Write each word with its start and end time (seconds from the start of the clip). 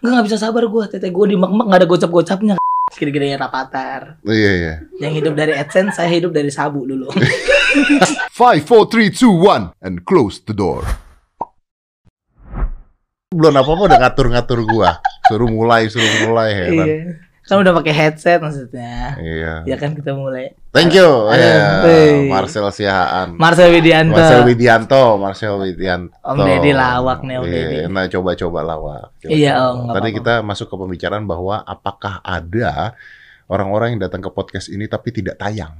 Nggak 0.00 0.10
nggak 0.16 0.26
bisa 0.30 0.38
sabar 0.40 0.64
gue. 0.64 0.84
Tete 0.88 1.08
gue 1.12 1.26
di 1.28 1.36
mak 1.36 1.50
nggak 1.52 1.80
ada 1.82 1.88
gocap-gocapnya. 1.88 2.54
Gede-gede 2.98 3.36
Rapatar. 3.36 4.22
Iya 4.24 4.50
iya. 4.56 4.74
Yang 5.02 5.12
hidup 5.20 5.34
dari 5.36 5.52
AdSense, 5.52 6.00
saya 6.00 6.08
hidup 6.08 6.32
dari 6.32 6.48
sabu 6.48 6.86
dulu. 6.88 7.10
Five, 8.40 8.64
four, 8.64 8.88
three, 8.88 9.08
two, 9.12 9.32
one, 9.32 9.72
and 9.80 10.04
close 10.04 10.40
the 10.44 10.52
door. 10.56 10.84
Belum 13.32 13.56
apa-apa 13.56 13.82
udah 13.88 13.98
ngatur-ngatur 14.08 14.60
gua. 14.68 15.00
Suruh 15.24 15.48
mulai, 15.48 15.88
suruh 15.88 16.28
mulai 16.28 16.48
heran. 16.52 16.86
iya. 16.88 17.31
Kan 17.52 17.60
udah 17.60 17.76
pakai 17.76 17.92
headset 17.92 18.40
maksudnya. 18.40 19.12
Iya. 19.14 19.54
Ya 19.62 19.76
kan 19.76 19.92
kita 19.92 20.16
mulai. 20.16 20.56
Thank 20.72 20.96
you. 20.96 21.04
Aduh, 21.04 21.36
Iya. 21.36 22.32
Marcel 22.32 22.64
Siahaan. 22.66 23.36
Marcel 23.36 23.68
Widianto. 23.68 24.16
Marcel 24.16 24.40
Widianto, 24.42 25.02
Marcel 25.20 25.54
Widianto. 25.60 26.16
Om 26.18 26.38
Deddy 26.40 26.72
lawak 26.72 27.20
nih, 27.20 27.36
Om 27.36 27.44
Iya, 27.44 27.52
Deddy. 27.52 27.78
Nah, 27.86 28.04
coba-coba 28.08 28.60
lawak. 28.64 29.04
Coba- 29.18 29.28
Iya, 29.30 29.52
coba. 29.52 29.62
Om, 29.62 29.76
nggak 29.76 29.92
Tadi 29.92 30.08
apa-apa. 30.08 30.18
kita 30.18 30.34
masuk 30.42 30.66
ke 30.66 30.76
pembicaraan 30.80 31.24
bahwa 31.24 31.56
apakah 31.60 32.14
ada 32.18 32.96
orang-orang 33.44 33.88
yang 33.92 34.00
datang 34.02 34.24
ke 34.24 34.32
podcast 34.32 34.66
ini 34.66 34.88
tapi 34.88 35.12
tidak 35.12 35.36
tayang? 35.36 35.76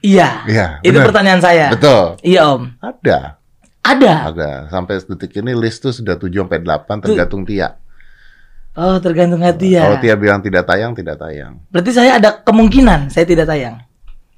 Iya. 0.00 0.42
Iya, 0.44 0.66
Itu 0.82 0.96
benar. 0.96 1.06
pertanyaan 1.06 1.38
saya. 1.38 1.66
Betul. 1.70 2.18
Iya 2.20 2.40
Om. 2.50 2.62
Ada. 2.82 3.18
Ada. 3.80 4.12
Ada. 4.26 4.50
Sampai 4.68 4.98
detik 4.98 5.38
ini 5.38 5.54
list 5.54 5.80
tuh 5.80 5.92
sudah 5.92 6.16
7 6.16 6.42
sampai 6.42 6.58
8 6.58 6.98
tergantung 7.00 7.46
Tia. 7.46 7.78
Oh 8.70 8.96
tergantung 9.02 9.42
hati 9.42 9.74
ya. 9.74 9.82
Kalau 9.82 9.98
Tia 9.98 10.14
bilang 10.14 10.40
tidak 10.40 10.62
tayang, 10.62 10.94
tidak 10.94 11.18
tayang. 11.18 11.58
Berarti 11.68 11.90
saya 11.90 12.22
ada 12.22 12.38
kemungkinan 12.40 13.10
saya 13.10 13.26
tidak 13.26 13.50
tayang. 13.50 13.82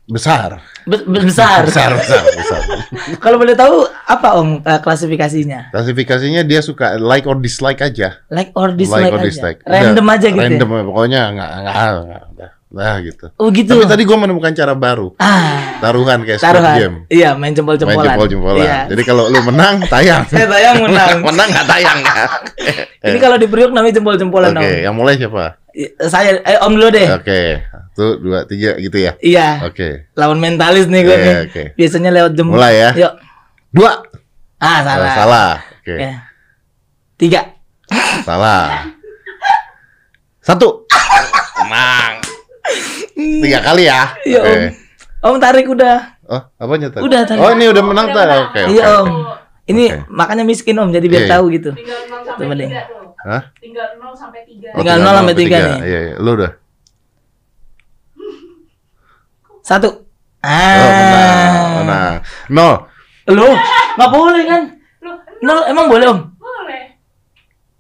Besar. 0.03 0.59
Be- 0.83 1.05
be- 1.07 1.25
besar. 1.25 1.63
Besar, 1.63 1.95
besar, 1.95 2.27
besar. 2.27 2.61
Kalau 3.25 3.39
boleh 3.39 3.55
tahu 3.55 3.87
apa 3.87 4.35
Om 4.35 4.65
eh, 4.67 4.81
klasifikasinya? 4.83 5.71
Klasifikasinya 5.71 6.43
dia 6.43 6.59
suka 6.59 6.99
like 6.99 7.23
or 7.29 7.39
dislike 7.39 7.79
aja. 7.79 8.19
Like 8.27 8.51
or 8.59 8.75
dislike 8.75 9.09
like 9.09 9.15
or 9.15 9.21
aja. 9.23 9.29
dislike. 9.31 9.59
Random 9.63 10.03
Udah, 10.05 10.17
aja 10.19 10.27
gitu. 10.33 10.43
Random 10.43 10.69
Ya? 10.69 10.83
pokoknya 10.91 11.21
nggak 11.33 11.51
nggak 11.55 11.75
nggak 12.03 12.23
udah. 12.35 12.51
Nah 12.73 12.97
gitu. 13.01 13.29
Oh 13.37 13.53
gitu. 13.53 13.69
Tapi 13.71 13.85
tadi 13.85 14.03
gue 14.03 14.17
menemukan 14.17 14.49
cara 14.51 14.73
baru. 14.73 15.13
ah, 15.17 15.77
Taruhan 15.79 16.25
kayak 16.25 16.41
Squid 16.41 16.57
taruhan. 16.57 16.77
Game. 16.77 16.97
Iya, 17.07 17.31
main 17.33 17.41
Main 17.43 17.53
jempol-jempolan. 17.53 18.05
jempol-jempolan. 18.09 18.65
Iya. 18.65 18.79
Jadi 18.89 19.03
kalau 19.05 19.29
lu 19.29 19.41
menang, 19.43 19.85
tayang. 19.85 20.25
Saya 20.33 20.49
tayang 20.49 20.77
menang. 20.81 21.21
menang 21.29 21.49
nggak 21.49 21.67
tayang. 21.69 21.99
Ini 23.13 23.19
kalau 23.19 23.37
di 23.37 23.45
Priok 23.45 23.71
namanya 23.71 24.01
jempol-jempolan 24.01 24.55
Oke, 24.55 24.65
Om. 24.65 24.85
yang 24.85 24.95
mulai 24.95 25.15
siapa? 25.15 25.61
I- 25.73 25.93
Saya 26.03 26.41
eh 26.41 26.57
Om 26.57 26.73
dulu 26.73 26.89
deh. 26.89 27.09
Oke, 27.13 27.41
satu, 27.93 28.07
dua, 28.17 28.39
tiga 28.47 28.73
gitu 28.79 28.97
ya. 28.97 29.13
Iya. 29.19 29.69
Oke, 29.69 30.09
Lawan 30.15 30.39
mentalis 30.39 30.87
nih 30.87 31.03
gue 31.03 31.13
Iya, 31.13 31.21
nih. 31.21 31.37
oke. 31.45 31.63
Biasanya 31.77 32.11
lewat 32.11 32.33
jempol. 32.33 32.57
Mulai 32.57 32.75
ya. 32.75 32.91
Yuk. 32.97 33.13
dua. 33.71 33.93
Ah, 34.57 34.81
salah. 34.81 35.05
Oh, 35.05 35.17
salah. 35.19 35.51
Oke, 35.77 35.95
Ya. 35.95 36.15
Tiga. 37.17 37.41
salah. 38.23 38.89
Satu. 40.41 40.87
Menang. 41.63 42.19
Tiga 43.15 43.59
kali 43.61 43.87
ya. 43.87 44.13
Iya 44.23 44.39
Oke. 44.41 44.53
Om. 44.53 44.63
Om 45.23 45.37
tarik 45.39 45.67
udah. 45.67 45.97
Oh, 46.25 46.43
apanya 46.57 46.89
tadi? 46.89 47.03
Udah, 47.05 47.21
tadi. 47.23 47.39
Oh, 47.39 47.51
ini 47.53 47.67
udah 47.69 47.83
menang 47.85 48.09
tadi. 48.11 48.37
Oke, 48.41 48.61
oke. 48.63 48.73
Iya 48.73 48.85
Om. 49.03 49.09
Ini 49.63 49.85
Oke. 49.87 49.99
makanya 50.09 50.43
miskin 50.43 50.75
Om 50.75 50.91
jadi 50.91 51.07
biar 51.07 51.23
Iya, 51.23 51.29
iya. 51.29 51.35
tahu 51.37 51.45
gitu. 51.51 51.71
Tinggal 51.73 52.01
0 52.09 52.27
Coba 52.27 52.41
sampai 52.43 52.57
deh. 52.57 52.69
3 52.69 52.83
tuh. 52.83 53.07
Hah? 53.23 53.43
Tinggal 53.55 53.89
0 53.95 54.15
sampai 54.17 54.41
3. 54.43 54.67
Oh, 54.67 54.77
Tinggal 54.81 54.97
nol 54.99 55.15
sampai 55.15 55.35
tiga 55.35 55.57
nih. 55.61 55.79
Iya, 55.81 55.99
iya. 56.03 56.15
Lu 56.19 56.31
udah. 56.35 56.51
Satu. 59.69 59.89
Oh, 60.43 60.91
menang. 60.91 61.39
Ah. 61.39 61.71
Menang. 61.79 62.15
Nol. 62.51 62.75
Loh, 63.31 63.55
nggak 63.95 64.11
boleh 64.11 64.43
kan? 64.45 64.63
Loh, 64.99 65.17
Nol 65.39 65.59
emang 65.67 65.87
boleh 65.87 66.07
Om? 66.11 66.19
boleh. 66.35 66.83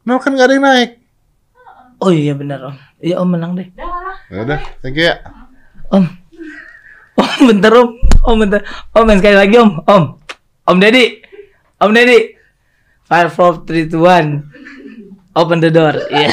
Nol 0.06 0.18
kan 0.18 0.34
gak 0.34 0.46
ada 0.46 0.54
yang 0.54 0.62
naik. 0.62 0.90
Oh 1.98 2.10
iya 2.10 2.34
benar 2.34 2.62
Om. 2.62 2.76
Iya 2.98 3.18
Om 3.18 3.28
menang 3.30 3.58
deh. 3.58 3.66
Lah. 3.74 4.01
Ya 4.28 4.38
udah, 4.42 4.60
thank 4.78 4.94
you 4.94 5.04
ya. 5.04 5.16
Om. 5.88 6.04
Om 7.14 7.40
bentar 7.46 7.72
Om. 7.72 7.88
Om 8.22 8.36
bentar. 8.38 8.60
Om 8.90 9.02
main 9.02 9.18
sekali 9.18 9.36
lagi 9.36 9.56
Om. 9.56 9.70
Om. 9.82 10.04
Om 10.64 10.76
Deddy. 10.78 11.20
Om 11.78 11.90
Deddy. 11.90 12.18
Five, 13.04 13.28
four, 13.30 13.62
three, 13.62 13.84
two, 13.84 14.00
one. 14.00 14.48
Open 15.32 15.58
the 15.58 15.68
door. 15.68 15.92
Iya. 16.10 16.32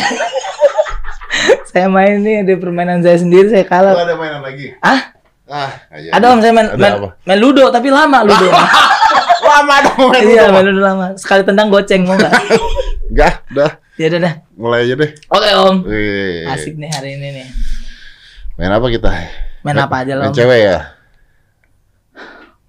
saya 1.65 1.85
main 1.85 2.19
nih 2.19 2.41
ada 2.41 2.53
permainan 2.55 2.99
saya 2.99 3.15
sendiri 3.15 3.45
saya 3.47 3.61
Lu 3.61 3.69
kalah. 3.69 3.93
ada 3.95 4.15
mainan 4.15 4.41
lagi? 4.41 4.73
Ah, 4.79 5.13
Ah, 5.45 5.71
aja. 5.89 6.09
ada 6.11 6.25
Om 6.29 6.39
saya 6.39 6.51
main 6.51 6.67
Ada 6.67 6.77
main, 6.77 6.93
apa? 6.95 7.09
main 7.23 7.39
ludo 7.39 7.63
tapi 7.69 7.89
lama 7.89 8.21
ludo. 8.27 8.47
Lama 9.39 9.75
dong 9.83 10.09
main 10.09 10.23
iya, 10.23 10.45
ludo. 10.45 10.51
main 10.51 10.65
ludo 10.65 10.81
lama. 10.81 11.05
Sekali 11.15 11.41
tendang 11.43 11.69
goceng 11.69 12.03
mau 12.03 12.13
nggak? 12.13 12.33
Enggak, 13.11 13.33
udah. 13.49 13.71
ya 13.95 14.05
udah 14.07 14.19
dah. 14.19 14.33
Mulai 14.53 14.79
aja 14.83 14.93
deh. 14.95 15.11
Oke 15.27 15.49
Om. 15.55 15.75
Asik 16.49 16.73
nih 16.75 16.89
hari 16.89 17.09
ini 17.15 17.27
nih. 17.35 17.47
Main 18.59 18.75
apa 18.75 18.91
kita? 18.91 19.07
Main 19.63 19.79
apa 19.79 20.03
aja 20.03 20.19
Main 20.19 20.31
Om? 20.31 20.35
cewek 20.35 20.59
ya? 20.67 20.77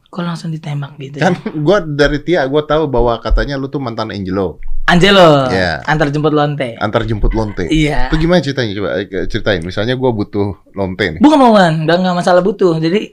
Kok 0.06 0.22
langsung 0.22 0.54
ditembak 0.54 0.94
gitu? 1.02 1.18
Kan 1.18 1.34
ya? 1.34 1.50
gua 1.58 1.82
dari 1.82 2.22
Tia 2.22 2.46
gua 2.46 2.62
tahu 2.62 2.86
bahwa 2.86 3.18
katanya 3.18 3.58
lu 3.58 3.66
tuh 3.66 3.82
mantan 3.82 4.14
Angelo. 4.14 4.62
Angelo. 4.86 5.50
Iya. 5.50 5.82
Antar 5.90 6.14
jemput 6.14 6.30
lonte. 6.30 6.78
Antar 6.78 7.02
jemput 7.10 7.34
lonte. 7.34 7.66
Iya. 7.66 8.06
Itu 8.06 8.22
gimana 8.22 8.38
ceritanya? 8.38 8.70
Coba 8.78 8.90
eh, 9.02 9.26
ceritain. 9.26 9.66
Misalnya 9.66 9.98
gua 9.98 10.14
butuh 10.14 10.62
lonte 10.78 11.18
nih. 11.18 11.18
Bukan 11.18 11.38
bukan, 11.42 11.72
udah 11.90 11.96
nggak 11.98 12.16
masalah 12.22 12.42
butuh. 12.46 12.78
Jadi 12.78 13.10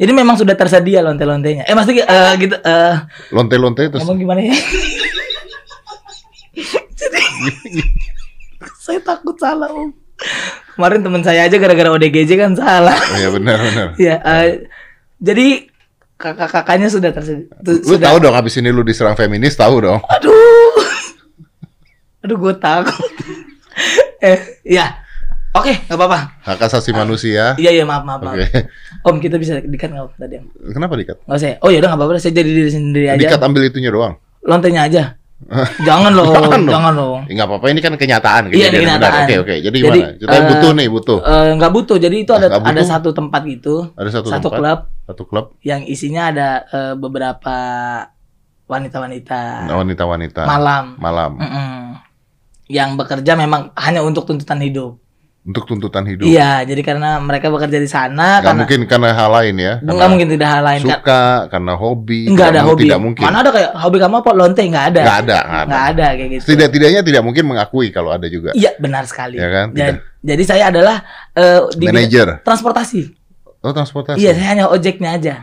jadi 0.00 0.12
memang 0.16 0.40
sudah 0.40 0.56
tersedia 0.56 1.04
lonte-lontenya. 1.04 1.68
Eh 1.68 1.76
maksudnya 1.76 2.08
eh, 2.08 2.32
gitu 2.40 2.56
eh 2.56 2.96
Lonte-lonte 3.36 3.84
terus 3.92 4.00
ngomong 4.00 4.16
gimana 4.16 4.40
ya? 4.48 4.56
jadi 7.04 7.20
saya 8.84 9.00
takut 9.04 9.36
salah 9.36 9.68
om. 9.68 9.92
Kemarin 10.74 11.06
teman 11.06 11.22
saya 11.22 11.46
aja 11.46 11.54
gara-gara 11.54 11.86
ODGJ 11.94 12.30
kan 12.34 12.52
salah. 12.58 12.98
Oh, 12.98 13.18
iya 13.18 13.30
benar 13.30 13.58
benar. 13.62 13.88
ya, 14.10 14.18
eh, 14.18 14.66
jadi 15.22 15.70
kakak-kakaknya 16.18 16.88
sudah 16.90 17.10
tersedia. 17.14 17.46
Lu 17.62 17.94
sudah. 17.94 18.10
tahu 18.10 18.16
dong 18.18 18.34
habis 18.34 18.58
ini 18.58 18.74
lu 18.74 18.82
diserang 18.82 19.14
feminis 19.14 19.54
tahu 19.54 19.86
dong. 19.86 20.02
Aduh, 20.02 20.74
aduh 22.26 22.36
gue 22.42 22.54
takut. 22.58 23.06
eh, 24.26 24.58
ya, 24.66 24.98
oke, 25.54 25.86
nggak 25.86 25.94
apa-apa. 25.94 26.18
Hak 26.42 26.66
asasi 26.66 26.90
manusia. 26.90 27.54
Iya 27.54 27.70
iya 27.70 27.84
maaf 27.86 28.02
maaf 28.02 28.26
maaf. 28.26 28.42
Om 29.06 29.22
kita 29.22 29.38
bisa 29.38 29.62
dikat 29.62 29.94
Om, 29.94 30.10
tadi 30.18 30.42
om? 30.42 30.50
Kenapa 30.74 30.98
dikat? 30.98 31.22
Nggak 31.22 31.38
usah. 31.38 31.48
ya? 31.54 31.56
Oh 31.62 31.70
ya 31.70 31.78
udah 31.78 31.88
nggak 31.94 32.00
apa-apa. 32.02 32.18
Saya 32.18 32.34
jadi 32.34 32.50
diri 32.50 32.70
sendiri 32.74 33.06
aja. 33.14 33.20
Dikat 33.22 33.42
ambil 33.46 33.62
itunya 33.70 33.94
doang. 33.94 34.18
Lontenya 34.42 34.90
aja. 34.90 35.22
Jangan 35.84 36.12
loh, 36.16 36.24
Jangan 36.32 36.62
jangan, 36.64 36.92
loh. 36.96 37.20
Ya, 37.28 37.32
nggak 37.36 37.48
apa-apa 37.52 37.66
ini 37.68 37.80
kan 37.84 37.92
kenyataan 38.00 38.48
Iya, 38.48 38.72
ini 38.72 38.88
kenyataan. 38.88 39.22
Oke 39.28 39.34
oke. 39.44 39.54
Jadi 39.60 39.76
Jadi, 39.76 40.00
gimana? 40.00 40.16
Kita 40.16 40.32
eh, 40.32 40.42
butuh 40.48 40.70
nih 40.72 40.86
butuh. 40.88 41.18
Eh, 41.20 41.48
nggak 41.60 41.72
butuh. 41.74 41.96
Jadi 42.00 42.16
itu 42.24 42.32
Ah, 42.32 42.38
ada 42.40 42.48
ada 42.64 42.82
satu 42.82 43.12
tempat 43.12 43.42
gitu, 43.44 43.92
Ada 43.92 44.10
satu, 44.10 44.26
satu 44.32 44.48
tempat, 44.48 44.58
klub 44.58 44.78
satu 45.04 45.22
klub 45.28 45.46
yang 45.60 45.84
isinya 45.84 46.32
ada 46.32 46.48
eh, 46.64 46.94
beberapa 46.96 47.56
wanita-wanita 48.64 49.68
wanita-wanita 49.68 50.42
malam. 50.48 50.96
malam 50.96 51.36
Mm-mm. 51.36 52.00
Yang 52.64 52.90
bekerja 52.96 53.36
memang 53.36 53.68
hanya 53.76 54.00
untuk 54.00 54.24
tuntutan 54.24 54.56
hidup. 54.64 54.96
Untuk 55.44 55.68
tuntutan 55.68 56.08
hidup. 56.08 56.24
Iya, 56.24 56.64
jadi 56.64 56.80
karena 56.80 57.20
mereka 57.20 57.52
bekerja 57.52 57.76
di 57.76 57.84
sana 57.84 58.40
Nggak 58.40 58.44
karena 58.48 58.60
mungkin 58.64 58.80
karena 58.88 59.08
hal 59.12 59.28
lain 59.28 59.54
ya. 59.60 59.72
nggak 59.76 59.92
Karena 59.92 60.08
mungkin 60.08 60.28
tidak 60.32 60.48
hal 60.48 60.62
lain 60.64 60.80
kan. 60.80 60.88
suka, 60.96 61.24
karena 61.52 61.72
hobi. 61.76 62.20
Enggak 62.32 62.46
ada 62.48 62.52
tidak, 62.56 62.64
hobi. 62.72 62.82
Tidak 62.88 63.00
mungkin. 63.04 63.24
Mana 63.28 63.36
ada 63.44 63.50
kayak 63.52 63.70
hobi 63.76 63.96
kamu 64.00 64.14
apa 64.24 64.30
lonte 64.32 64.62
nggak 64.64 64.86
ada. 64.88 65.02
Nggak 65.04 65.18
ada, 65.20 65.36
nggak 65.44 65.60
ada. 65.60 65.68
Nggak 65.68 65.84
ada 65.92 66.06
kayak 66.16 66.30
gitu. 66.32 66.42
Setidak-tidaknya 66.48 67.00
tidak 67.04 67.22
mungkin 67.28 67.44
mengakui 67.44 67.88
kalau 67.92 68.10
ada 68.16 68.26
juga. 68.32 68.50
Iya, 68.56 68.70
benar 68.80 69.04
sekali. 69.04 69.36
Ya 69.36 69.48
kan? 69.52 69.66
Dan- 69.76 70.00
jadi 70.24 70.42
saya 70.48 70.64
adalah 70.72 71.04
eh, 71.36 71.60
di 71.76 71.86
transportasi. 72.40 73.00
Oh 73.60 73.72
transportasi. 73.76 74.16
Iya, 74.24 74.32
saya 74.32 74.48
hanya 74.56 74.64
ojeknya 74.72 75.10
aja. 75.20 75.36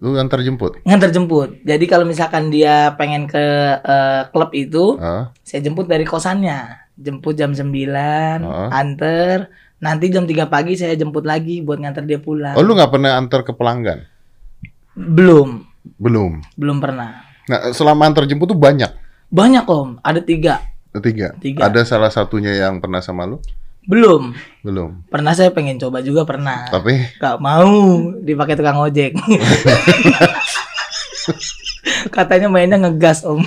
Lu 0.00 0.16
antar 0.16 0.40
jemput. 0.40 0.80
Ngantar 0.84 1.12
jemput. 1.12 1.60
Jadi 1.64 1.84
kalau 1.84 2.04
misalkan 2.08 2.48
dia 2.48 2.96
pengen 2.96 3.28
ke 3.28 3.44
eh, 3.76 4.22
klub 4.32 4.52
itu, 4.56 4.96
Hah? 4.96 5.32
saya 5.44 5.60
jemput 5.60 5.84
dari 5.84 6.08
kosannya. 6.08 6.85
Jemput 6.96 7.36
jam 7.36 7.52
9, 7.52 7.68
Heeh. 7.68 8.68
anter. 8.72 9.52
Nanti 9.76 10.08
jam 10.08 10.24
3 10.24 10.48
pagi 10.48 10.72
saya 10.74 10.96
jemput 10.96 11.28
lagi 11.28 11.60
buat 11.60 11.76
nganter 11.76 12.08
dia 12.08 12.16
pulang. 12.16 12.56
Oh 12.56 12.64
lu 12.64 12.72
nggak 12.72 12.88
pernah 12.88 13.20
antar 13.20 13.44
ke 13.44 13.52
pelanggan? 13.52 14.08
Belum, 14.96 15.60
Belum. 16.00 16.40
belum 16.56 16.80
pernah. 16.80 17.20
Nah 17.44 17.70
selama 17.76 18.08
antar 18.08 18.24
jemput 18.24 18.48
tuh 18.48 18.56
banyak. 18.56 18.88
Banyak 19.28 19.68
om, 19.68 20.00
ada 20.00 20.24
tiga. 20.24 20.64
Tiga. 20.96 21.36
Tiga. 21.36 21.68
Ada 21.68 21.84
salah 21.84 22.08
satunya 22.08 22.56
yang 22.56 22.80
pernah 22.80 23.04
sama 23.04 23.28
lu? 23.28 23.36
Belum. 23.84 24.32
Belum. 24.64 25.04
Pernah 25.06 25.36
saya 25.36 25.52
pengen 25.52 25.76
coba 25.76 26.00
juga 26.00 26.24
pernah. 26.24 26.66
Tapi 26.72 27.20
Gak 27.20 27.36
mau 27.38 28.00
dipakai 28.18 28.56
tukang 28.56 28.80
ojek. 28.80 29.12
Katanya 32.10 32.48
mainnya 32.48 32.80
ngegas 32.80 33.22
om. 33.22 33.44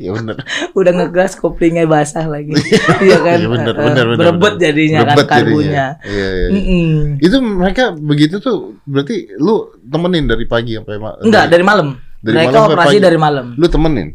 ya 0.04 0.10
bener. 0.10 0.36
Udah 0.72 0.92
ngegas 0.92 1.36
koplingnya 1.36 1.84
basah 1.84 2.24
lagi. 2.24 2.56
iya 3.06 3.18
kan? 3.20 3.36
Iya 3.36 3.48
bener, 3.48 3.74
Eh, 3.74 3.84
bener, 3.84 4.04
bener, 4.08 4.18
Berebut 4.18 4.52
bener. 4.54 4.62
jadinya 4.62 5.00
Berebet 5.04 5.26
kan 5.26 5.32
karbunya. 5.36 5.86
Iya, 6.00 6.10
iya. 6.10 6.28
iya. 6.32 6.48
Mm-mm. 6.50 6.94
Itu 7.20 7.36
mereka 7.38 7.84
begitu 7.92 8.36
tuh 8.38 8.80
berarti 8.84 9.36
lu 9.36 9.68
temenin 9.82 10.24
dari 10.24 10.44
pagi 10.44 10.74
sampai 10.74 10.96
malam. 10.96 11.20
Enggak, 11.20 11.44
dari 11.46 11.64
malam. 11.64 11.88
Dari 12.20 12.36
Mereka 12.36 12.52
malam 12.52 12.68
operasi 12.72 12.96
pagi. 12.96 13.04
dari 13.04 13.18
malam. 13.18 13.46
Lu 13.54 13.66
temenin. 13.66 14.08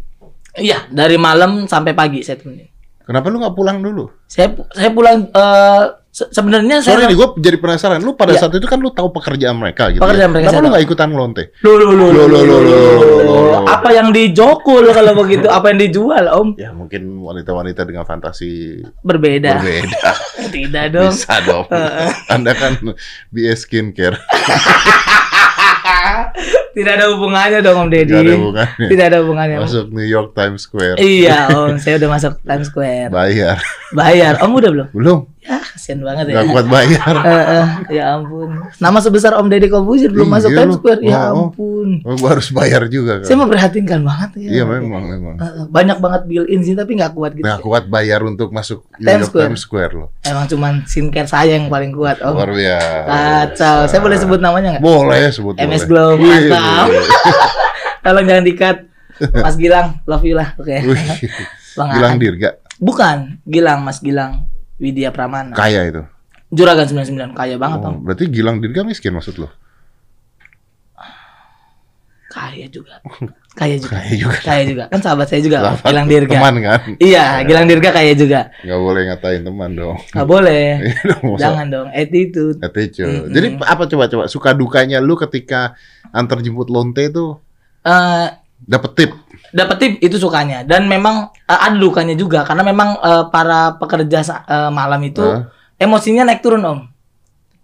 Iya, 0.56 0.80
dari 0.88 1.18
malam 1.18 1.52
sampai 1.66 1.92
pagi 1.92 2.20
saya 2.22 2.38
temenin. 2.38 2.70
Kenapa 3.02 3.30
lu 3.30 3.38
nggak 3.38 3.54
pulang 3.54 3.78
dulu? 3.80 4.10
Saya 4.26 4.58
saya 4.74 4.90
pulang 4.90 5.30
eh, 5.30 5.84
se- 6.16 6.32
sebenarnya 6.32 6.80
Sorry 6.80 7.04
saya 7.04 7.12
nih, 7.12 7.18
gue 7.20 7.28
jadi 7.38 7.58
penasaran. 7.60 8.00
Lu 8.00 8.16
pada 8.16 8.32
Iya. 8.32 8.40
saat 8.40 8.56
itu 8.56 8.64
kan 8.64 8.80
lu 8.80 8.88
tahu 8.90 9.12
pekerjaan 9.12 9.52
mereka 9.54 9.92
gitu. 9.92 10.00
Pekerjaan 10.00 10.32
ya? 10.32 10.34
mereka 10.34 10.46
Kenapa 10.48 10.64
lu 10.64 10.70
nggak 10.72 10.86
ikutan 10.86 11.10
lonte? 11.12 11.44
Loh, 11.60 11.76
Loh, 11.76 11.92
loh, 11.92 12.10
loh, 12.10 12.26
loh, 12.26 12.42
loh, 12.42 12.60
loh. 12.64 13.64
Apa 13.66 13.92
yang 13.92 14.10
dijokul 14.10 14.88
kalau 14.90 15.12
begitu? 15.18 15.48
Apa 15.48 15.70
yang 15.70 15.80
dijual, 15.82 16.24
Om? 16.32 16.56
Ya 16.56 16.72
mungkin 16.72 17.20
wanita-wanita 17.20 17.84
dengan 17.84 18.04
fantasi 18.04 18.80
Berbeda. 19.04 19.60
berbeda. 19.60 20.10
Tidak 20.56 20.86
dong. 20.90 21.12
Bisa 21.12 21.36
dong. 21.44 21.66
Anda 22.28 22.54
kan 22.54 22.80
BS 23.28 23.66
Skincare. 23.66 24.16
Tidak 26.76 26.92
ada 26.92 27.08
hubungannya 27.08 27.60
dong 27.62 27.78
Om 27.78 27.90
Deddy. 27.90 28.12
Gak 28.12 28.22
ada 28.22 28.36
hubungannya. 28.36 28.88
Tidak 28.90 29.06
ada 29.06 29.18
hubungannya. 29.24 29.58
Masuk 29.60 29.86
New 29.90 30.04
York 30.06 30.34
Times 30.34 30.62
Square. 30.62 30.98
Iya 30.98 31.48
Om, 31.50 31.78
saya 31.78 31.96
udah 31.98 32.10
masuk 32.12 32.34
Times 32.42 32.68
Square. 32.68 33.10
Bayar. 33.10 33.58
Bayar. 33.92 34.34
Om 34.40 34.52
udah 34.52 34.70
belum? 34.72 34.88
Belum. 34.92 35.20
Ya, 35.46 35.62
kasihan 35.62 36.02
banget 36.02 36.26
ya. 36.34 36.42
Gak 36.42 36.46
kuat 36.50 36.66
bayar. 36.66 37.16
Eh, 37.26 37.46
eh, 37.62 37.68
ya 38.02 38.18
ampun. 38.18 38.50
Nama 38.82 38.98
sebesar 38.98 39.38
Om 39.38 39.46
Deddy 39.46 39.70
Kobusir 39.70 40.10
belum 40.10 40.26
Iya, 40.26 40.36
masuk 40.42 40.50
Times. 40.58 40.76
Square. 40.82 41.00
Ya 41.06 41.14
Oh, 41.14 41.22
oh. 41.22 41.42
ampun. 41.54 41.90
Oh, 42.02 42.16
gua 42.18 42.30
harus 42.34 42.50
bayar 42.50 42.90
juga 42.90 43.22
kan. 43.22 43.30
Saya 43.30 43.38
memperhatinkan 43.46 44.00
banget 44.02 44.30
ya. 44.42 44.50
Iya 44.58 44.64
memang 44.66 45.04
memang. 45.06 45.36
Eh, 45.38 45.70
banyak 45.70 45.98
banget 46.02 46.22
build 46.26 46.50
in 46.50 46.66
sih 46.66 46.74
tapi 46.74 46.98
nggak 46.98 47.14
kuat 47.14 47.38
gitu. 47.38 47.46
Nggak 47.46 47.62
kuat 47.62 47.84
bayar 47.86 48.26
untuk 48.26 48.50
masuk 48.50 48.90
Times 48.98 49.30
Square. 49.30 49.54
Times 49.54 49.62
Square 49.62 49.94
loh. 49.94 50.10
Emang 50.26 50.50
cuman 50.50 50.74
skincare 50.90 51.30
saya 51.30 51.62
yang 51.62 51.70
paling 51.70 51.94
kuat 51.94 52.18
Om. 52.26 52.34
Luar 52.34 52.50
biasa. 52.50 53.06
Kacau. 53.06 53.78
Saya 53.86 54.00
boleh 54.02 54.18
sebut 54.18 54.40
namanya 54.42 54.68
nggak? 54.78 54.84
Boleh 54.84 55.30
sebut 55.30 55.54
MS 55.62 55.86
boleh. 55.86 55.86
Glow, 55.86 56.10
mantap. 56.18 56.88
Tolong 58.06 58.26
jangan 58.26 58.46
dikat. 58.46 58.78
Mas 59.32 59.56
Gilang, 59.56 60.02
love 60.10 60.26
you 60.26 60.34
lah. 60.36 60.58
Oke. 60.58 60.76
Bang 61.78 61.90
Gilang. 61.94 62.14
Dirga 62.20 62.50
Bukan, 62.76 63.40
Gilang, 63.48 63.80
Mas 63.86 64.04
Gilang. 64.04 64.52
Widya 64.78 65.10
Pramana. 65.10 65.52
kaya 65.52 65.86
itu. 65.86 66.04
Juragan 66.50 66.86
99 66.86 67.34
kaya 67.34 67.56
banget 67.56 67.80
Oh, 67.82 67.90
Om. 67.90 67.96
berarti 68.04 68.28
Gilang 68.28 68.60
Dirga 68.60 68.82
miskin 68.82 69.12
maksud 69.12 69.36
lo? 69.38 69.50
Kaya 72.26 72.68
juga. 72.68 73.00
Kaya 73.56 73.80
juga. 73.80 73.96
Kaya 73.96 74.14
juga. 74.14 74.38
Kaya 74.44 74.64
juga. 74.66 74.84
Kan 74.92 75.00
sahabat 75.00 75.28
saya 75.28 75.40
juga. 75.40 75.64
Lah, 75.64 75.76
Gilang 75.80 76.04
Dirga. 76.06 76.36
Teman 76.36 76.56
kan? 76.60 76.80
Iya, 77.00 77.26
Gilang 77.48 77.66
Dirga 77.66 77.90
kaya 77.90 78.12
juga. 78.12 78.52
Nggak 78.60 78.80
boleh 78.82 79.02
ngatain 79.08 79.42
teman 79.42 79.72
dong. 79.72 79.98
Nggak 80.12 80.28
boleh. 80.28 80.66
Iya 81.26 81.38
Jangan 81.40 81.66
dong, 81.70 81.88
attitude. 81.90 82.60
attitude. 82.60 83.08
Mm-mm. 83.08 83.32
Jadi 83.32 83.48
apa 83.58 83.84
coba-coba 83.86 84.24
suka 84.28 84.52
dukanya 84.52 85.00
lu 85.00 85.16
ketika 85.18 85.80
antar 86.10 86.40
jemput 86.40 86.68
lonte 86.68 87.08
tuh 87.08 87.40
Eh, 87.82 88.28
dapet 88.66 88.92
tip? 88.94 89.12
dapat 89.50 89.76
tip 89.78 89.94
itu 90.00 90.18
sukanya 90.18 90.62
dan 90.62 90.86
memang 90.86 91.32
eh, 91.32 91.60
ada 91.62 91.74
dukanya 91.74 92.12
juga 92.14 92.44
karena 92.44 92.62
memang 92.62 93.00
eh, 93.00 93.24
para 93.30 93.78
pekerja 93.78 94.20
eh, 94.44 94.70
malam 94.70 95.00
itu 95.02 95.24
Hah? 95.24 95.48
emosinya 95.78 96.26
naik 96.26 96.42
turun 96.42 96.60
om 96.62 96.80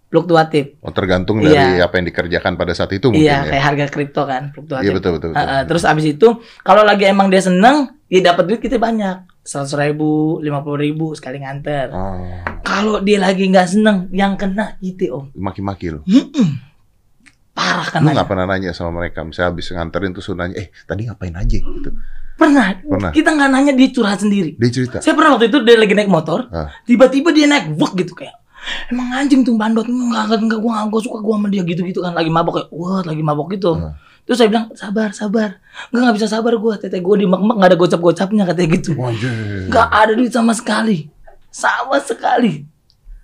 fluktuatif 0.08 0.76
Oh, 0.80 0.92
tergantung 0.92 1.40
Iya. 1.40 1.48
dari 1.48 1.80
apa 1.80 1.94
yang 1.96 2.06
dikerjakan 2.06 2.52
pada 2.54 2.72
saat 2.72 2.92
itu 2.92 3.08
mungkin 3.08 3.24
iya 3.24 3.44
ya. 3.44 3.50
kayak 3.50 3.64
harga 3.64 3.86
kripto 3.88 4.22
kan 4.24 4.52
fluktuatif 4.52 4.84
Iya 4.84 4.92
betul 4.92 5.10
betul. 5.16 5.28
betul. 5.32 5.40
Eh, 5.40 5.48
eh, 5.50 5.62
terus 5.64 5.82
abis 5.84 6.06
itu 6.06 6.28
kalau 6.60 6.82
lagi 6.82 7.04
emang 7.04 7.28
dia 7.28 7.40
seneng 7.40 7.92
dia 8.06 8.20
dapat 8.22 8.44
duit 8.46 8.60
kita 8.60 8.76
banyak 8.76 9.24
seratus 9.42 9.74
ribu 9.74 10.36
lima 10.38 10.60
puluh 10.60 10.80
ribu 10.80 11.12
sekali 11.12 11.40
nganter 11.40 11.90
Oh, 11.90 12.20
kalau 12.62 13.00
dia 13.00 13.18
lagi 13.18 13.48
nggak 13.48 13.68
seneng 13.68 14.08
yang 14.12 14.36
kena 14.36 14.76
kita 14.78 15.10
om 15.10 15.32
maki-maki 15.34 15.92
lu. 15.92 16.00
Parah 17.52 17.84
kan 17.84 18.00
Lu 18.00 18.10
nggak 18.10 18.28
pernah 18.28 18.44
nanya 18.48 18.72
sama 18.72 19.00
mereka, 19.00 19.20
misalnya 19.22 19.52
habis 19.52 19.68
nganterin 19.68 20.12
tuh 20.12 20.24
nanya, 20.32 20.56
eh 20.56 20.68
tadi 20.84 21.04
ngapain 21.08 21.36
aja 21.36 21.56
gitu. 21.60 21.90
pernah. 22.32 22.74
Pernah. 22.80 23.12
kita 23.12 23.28
nggak 23.28 23.50
nanya 23.52 23.72
dia 23.76 23.88
curhat 23.92 24.18
sendiri 24.24 24.56
Dia 24.56 24.70
cerita. 24.72 24.98
Saya 24.98 25.14
pernah 25.14 25.36
waktu 25.36 25.52
itu 25.52 25.58
dia 25.62 25.76
lagi 25.76 25.94
naik 25.94 26.10
motor, 26.10 26.48
Ah. 26.48 26.72
tiba-tiba 26.82 27.28
dia 27.30 27.46
naik 27.46 27.76
wuk 27.76 27.92
gitu 27.94 28.16
kayak 28.16 28.34
emang 28.88 29.10
anjing 29.12 29.42
tuh 29.42 29.58
bandot 29.58 29.82
enggak 29.84 30.22
enggak 30.30 30.40
enggak 30.40 30.60
gua 30.62 30.86
enggak 30.86 31.02
suka 31.02 31.18
gua 31.18 31.34
sama 31.36 31.48
dia 31.50 31.62
gitu-gitu 31.62 31.98
kan 31.98 32.14
lagi 32.14 32.30
mabok 32.30 32.52
kayak 32.62 32.68
wah 32.72 33.02
lagi 33.04 33.22
mabok 33.22 33.46
gitu. 33.52 33.74
Ah. 33.76 33.94
Terus 34.22 34.38
saya 34.38 34.48
bilang 34.48 34.70
sabar 34.78 35.10
sabar, 35.12 35.58
enggak 35.90 36.00
enggak 36.08 36.16
bisa 36.16 36.26
sabar 36.30 36.52
gua 36.56 36.74
teteh 36.78 37.02
gua 37.02 37.18
di 37.20 37.26
mak 37.28 37.42
enggak 37.42 37.68
ada 37.68 37.76
gocap-gocapnya 37.76 38.42
katanya 38.48 38.68
gitu. 38.80 38.90
Enggak 38.96 39.88
ada 39.92 40.12
duit 40.16 40.32
sama 40.32 40.54
sekali. 40.56 41.10
Sama 41.52 42.00
sekali. 42.00 42.64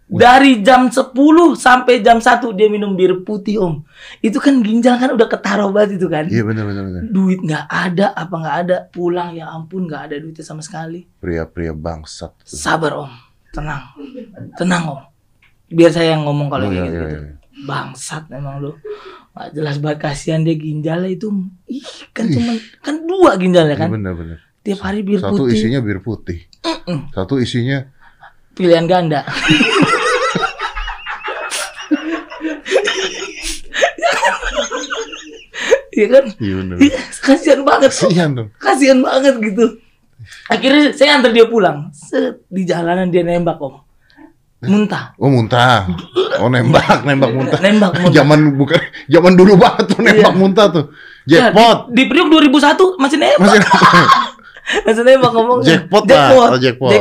Dari 0.08 0.64
jam 0.64 0.88
10 0.88 1.12
sampai 1.52 2.00
jam 2.00 2.16
1 2.16 2.40
dia 2.56 2.66
minum 2.66 2.96
bir 2.96 3.20
putih, 3.22 3.60
Om. 3.60 3.84
Itu 4.18 4.40
kan 4.40 4.64
ginjal 4.64 4.96
kan 4.96 5.12
udah 5.12 5.28
ketaruh 5.28 5.68
banget 5.68 6.00
itu 6.00 6.08
kan. 6.08 6.24
Iya 6.24 6.42
benar 6.42 6.64
benar 6.64 6.82
benar. 6.82 7.02
Duit 7.04 7.38
nggak 7.38 7.64
ada, 7.68 8.06
apa 8.16 8.34
nggak 8.34 8.56
ada, 8.58 8.76
pulang 8.88 9.36
ya 9.36 9.46
ampun 9.46 9.84
nggak 9.84 10.08
ada 10.08 10.16
duitnya 10.16 10.40
sama 10.40 10.64
sekali. 10.64 11.04
Pria-pria 11.20 11.76
bangsat. 11.76 12.32
Sabar 12.40 12.96
om, 12.98 13.12
tenang, 13.52 13.84
tenang 14.56 14.84
om. 14.88 15.00
Biar 15.68 15.92
saya 15.92 16.16
yang 16.16 16.24
ngomong 16.24 16.48
kalau 16.48 16.66
Oh, 16.66 16.72
iya, 16.72 16.82
gitu. 16.82 16.96
iya, 16.96 17.08
iya. 17.12 17.20
Bangsat 17.60 18.32
memang 18.32 18.64
lu. 18.64 18.72
Gak 19.36 19.52
jelas 19.52 19.76
banget 19.76 19.98
kasihan 20.00 20.40
dia 20.40 20.56
ginjalnya 20.56 21.12
itu. 21.12 21.28
Ih, 21.68 21.84
kan 22.10 22.24
cuma 22.26 22.56
kan 22.80 22.96
dua 23.04 23.36
ginjalnya 23.36 23.76
Iya 23.76 23.82
kan. 23.84 23.88
benar 23.92 24.16
benar. 24.16 24.38
Tiap 24.64 24.80
hari 24.80 25.04
bir 25.04 25.20
Satu 25.20 25.44
putih. 25.44 25.52
isinya 25.52 25.84
bir 25.84 26.00
putih. 26.00 26.48
Mm-mm. 26.64 27.12
Satu 27.12 27.36
isinya 27.36 27.84
Pilihan 28.50 28.90
ganda. 28.90 29.22
Iya 35.98 36.06
kan? 36.14 36.24
iya 36.38 36.54
benar. 36.62 36.76
Iya, 36.78 37.00
kasihan 37.18 37.60
banget. 37.66 37.90
Kasihan 37.90 38.30
dong. 38.30 38.48
Kasihan 38.54 38.98
banget 39.02 39.34
gitu. 39.42 39.64
Akhirnya 40.46 40.94
saya 40.94 41.18
antar 41.18 41.34
dia 41.34 41.50
pulang. 41.50 41.90
Set, 41.90 42.46
di 42.46 42.62
jalanan 42.62 43.10
dia 43.10 43.26
nembak 43.26 43.58
om. 43.58 43.82
Muntah. 44.62 45.14
Oh 45.18 45.30
muntah. 45.30 45.86
Oh 46.38 46.46
nembak, 46.46 47.02
nembak 47.02 47.34
muntah. 47.34 47.58
Nembak 47.58 47.98
muntah. 47.98 48.14
Zaman 48.22 48.54
bukan 48.54 48.78
zaman 49.10 49.34
dulu 49.34 49.58
banget 49.58 49.90
tuh 49.90 49.98
nembak 49.98 50.30
Iya. 50.30 50.38
muntah 50.38 50.66
tuh. 50.70 50.84
Ya, 51.26 51.50
Jackpot. 51.50 51.90
di, 51.90 52.06
di 52.06 52.10
Priok 52.14 52.28
2001 52.30 52.94
masih 52.94 53.18
nembak. 53.18 53.42
Masih 53.42 53.58
Masih 54.86 55.02
nembak 55.02 55.32
ngomong. 55.34 55.58
Jackpot 55.66 56.04
lah. 56.06 56.54
Oh, 56.54 56.60
jackpot. 56.62 56.94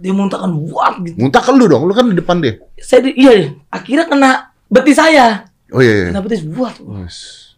Dia 0.00 0.12
muntahkan 0.16 0.48
buat 0.56 1.04
gitu. 1.04 1.20
muntah 1.20 1.42
ke 1.44 1.52
lu 1.52 1.68
dong. 1.68 1.84
Lu 1.84 1.92
kan 1.92 2.08
di 2.08 2.16
depan 2.16 2.40
dia. 2.40 2.56
Saya 2.80 3.04
di, 3.04 3.12
iya, 3.12 3.32
iya. 3.44 3.48
akhirnya 3.68 4.08
kena 4.08 4.30
betis 4.72 4.96
saya. 4.96 5.44
Oh 5.68 5.84
iya 5.84 5.92
iya. 5.92 6.06
Kena 6.08 6.24
betis 6.24 6.40
buat. 6.48 6.80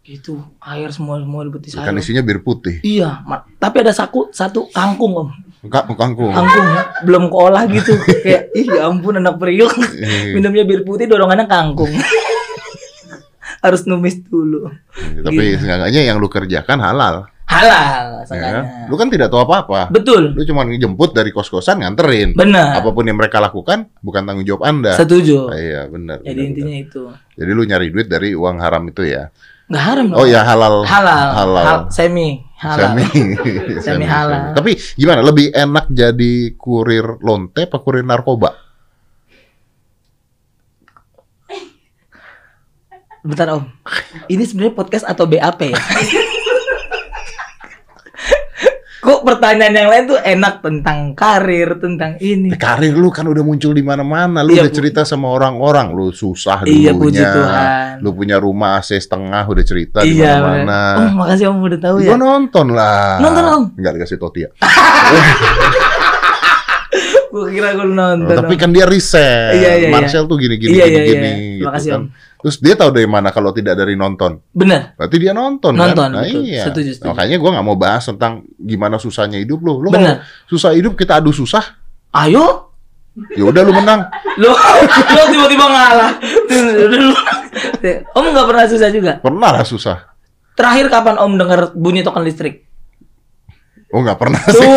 Gitu. 0.00 0.40
Air 0.58 0.90
semua 0.90 1.20
semua 1.20 1.44
di 1.44 1.50
betis. 1.50 1.76
Kan 1.76 1.94
isinya 1.94 2.20
bir 2.20 2.40
putih. 2.40 2.80
Iya, 2.80 3.20
tapi 3.56 3.80
ada 3.80 3.92
saku 3.92 4.28
satu 4.30 4.66
kangkung 4.68 5.12
om. 5.14 5.28
Enggak 5.60 5.92
kangkung. 5.92 6.32
Kangkung 6.32 6.66
belum 7.04 7.24
keolah 7.28 7.68
gitu. 7.68 7.92
Kayak 8.24 8.48
ih 8.52 8.66
ya 8.66 8.88
ampun 8.88 9.16
anak 9.16 9.36
Priok. 9.36 9.76
Iya. 9.92 10.32
Minumnya 10.32 10.64
bir 10.64 10.82
putih 10.82 11.04
dorongannya 11.04 11.44
kangkung. 11.44 11.92
Harus 13.60 13.84
numis 13.84 14.16
dulu. 14.24 14.72
Tapi 15.20 15.36
Gitu. 15.52 15.60
seenggaknya 15.60 16.00
yang 16.02 16.16
lu 16.16 16.26
kerjakan 16.26 16.80
halal. 16.80 17.28
Halal 17.44 18.00
Ya 18.16 18.24
seenggaknya. 18.24 18.56
kan? 18.56 18.88
Lu 18.88 18.94
kan 18.96 19.08
tidak 19.10 19.28
tahu 19.28 19.42
apa-apa. 19.42 19.92
Betul. 19.92 20.32
Lu 20.32 20.42
cuma 20.42 20.64
jemput 20.64 21.12
dari 21.12 21.28
kos-kosan 21.28 21.84
nganterin. 21.84 22.32
Benar. 22.32 22.80
Apa 22.80 22.88
pun 22.88 23.04
yang 23.04 23.20
mereka 23.20 23.36
lakukan 23.36 23.90
bukan 24.00 24.22
tanggung 24.22 24.46
jawab 24.48 24.64
Anda. 24.64 24.96
Setuju. 24.96 25.50
Ah, 25.50 25.58
iya, 25.58 25.80
benar. 25.84 26.22
Jadi 26.22 26.30
benar, 26.32 26.48
intinya 26.48 26.72
benar. 26.72 26.86
itu. 26.88 27.02
Jadi 27.36 27.50
lu 27.50 27.62
nyari 27.64 27.86
duit 27.90 28.06
dari 28.06 28.28
uang 28.32 28.56
haram 28.56 28.86
itu 28.86 29.02
ya. 29.04 29.28
Nggak 29.70 29.84
haram 29.86 30.04
dong. 30.10 30.18
Oh 30.18 30.26
ya 30.26 30.42
halal. 30.42 30.82
Halal. 30.82 31.26
Halal. 31.30 31.64
Hal- 31.64 31.86
semi. 31.94 32.42
Halal. 32.58 32.98
Semi. 32.98 33.22
Semi 33.86 34.04
halal. 34.04 34.50
Tapi 34.58 34.74
gimana? 34.98 35.22
Lebih 35.22 35.54
enak 35.54 35.86
jadi 35.94 36.58
kurir 36.58 37.22
lonte 37.22 37.70
apa 37.70 37.78
kurir 37.78 38.02
narkoba? 38.02 38.50
Bentar 43.22 43.52
om. 43.54 43.62
Ini 44.26 44.42
sebenarnya 44.42 44.74
podcast 44.74 45.04
atau 45.06 45.28
BAP 45.30 45.60
ya? 45.70 45.76
Kok 49.10 49.26
pertanyaan 49.26 49.74
yang 49.74 49.88
lain 49.90 50.04
tuh 50.06 50.18
enak 50.18 50.62
tentang 50.62 50.98
karir, 51.12 51.74
tentang 51.76 52.14
ini. 52.18 52.54
Karir 52.54 52.94
lu 52.94 53.10
kan 53.10 53.26
udah 53.26 53.42
muncul 53.42 53.74
di 53.74 53.82
mana-mana. 53.82 54.40
Lu 54.40 54.54
Iya, 54.54 54.62
udah 54.62 54.70
cerita 54.70 55.00
sama 55.02 55.26
orang-orang. 55.28 55.90
Lu 55.90 56.14
susah 56.14 56.62
Iya, 56.62 56.94
dulunya. 56.94 56.94
puji 56.94 57.22
Tuhan. 57.26 57.66
Lu 58.00 58.14
punya 58.14 58.38
rumah 58.38 58.78
AC 58.78 58.94
setengah 58.94 59.42
udah 59.42 59.64
cerita 59.66 59.98
di 60.00 60.14
Iya. 60.14 60.38
mana-mana. 60.38 60.78
Oh, 60.94 61.10
makasih 61.18 61.50
om 61.50 61.58
udah 61.58 61.80
tahu 61.80 61.96
ya. 62.00 62.14
Gua 62.14 62.18
nonton 62.18 62.66
lah. 62.70 63.18
Nonton, 63.18 63.42
Om? 63.42 63.62
Enggak 63.74 63.92
dikasih 63.98 64.16
Totia. 64.16 64.48
Gue 64.54 65.20
kira 67.60 67.76
gue 67.76 67.86
nonton. 67.92 68.36
tapi 68.40 68.54
Om. 68.56 68.60
kan 68.64 68.70
dia 68.72 68.84
riset. 68.88 69.52
Iya, 69.52 69.70
iya, 69.76 69.86
iya. 69.86 69.88
Marcel 69.92 70.24
tuh 70.24 70.40
gini 70.40 70.56
gini 70.56 70.72
Iya, 70.72 70.84
iya, 70.88 71.00
gini 71.04 71.28
iya. 71.28 71.36
gitu 71.60 71.66
Makasih, 71.68 71.90
kan. 71.92 72.00
Om. 72.00 72.04
Terus 72.40 72.56
dia 72.56 72.72
tahu 72.72 72.90
dari 72.96 73.04
mana 73.04 73.28
kalau 73.36 73.52
tidak 73.52 73.76
dari 73.76 73.92
nonton. 74.00 74.40
Bener. 74.56 74.96
Berarti 74.96 75.16
dia 75.20 75.36
nonton, 75.36 75.76
Nonton, 75.76 76.08
kan? 76.08 76.16
Nah, 76.16 76.24
betul. 76.24 76.40
iya. 76.40 76.64
Setuju, 76.64 76.90
setuju. 76.96 77.08
Makanya 77.12 77.36
gua 77.36 77.50
nggak 77.52 77.66
mau 77.68 77.76
bahas 77.76 78.02
tentang 78.08 78.32
gimana 78.56 78.96
susahnya 78.96 79.36
hidup 79.36 79.60
lu. 79.60 79.84
Lu 79.84 79.92
Bener. 79.92 80.24
susah 80.48 80.72
hidup 80.72 80.96
kita 80.96 81.20
adu 81.20 81.36
susah. 81.36 81.76
Ayo. 82.16 82.72
Ya 83.36 83.44
udah 83.44 83.60
lu 83.60 83.76
menang. 83.76 84.08
Lo, 84.40 84.56
lo 84.56 85.22
tiba-tiba 85.28 85.66
ngalah. 85.68 86.10
om 88.16 88.24
nggak 88.24 88.46
pernah 88.48 88.64
susah 88.64 88.88
juga. 88.88 89.12
Pernah 89.20 89.50
lah 89.60 89.64
susah. 89.68 90.16
Terakhir 90.56 90.88
kapan 90.88 91.20
om 91.20 91.36
dengar 91.36 91.76
bunyi 91.76 92.00
token 92.00 92.24
listrik? 92.24 92.64
Oh 93.92 94.00
nggak 94.00 94.16
pernah 94.16 94.40
sih. 94.48 94.64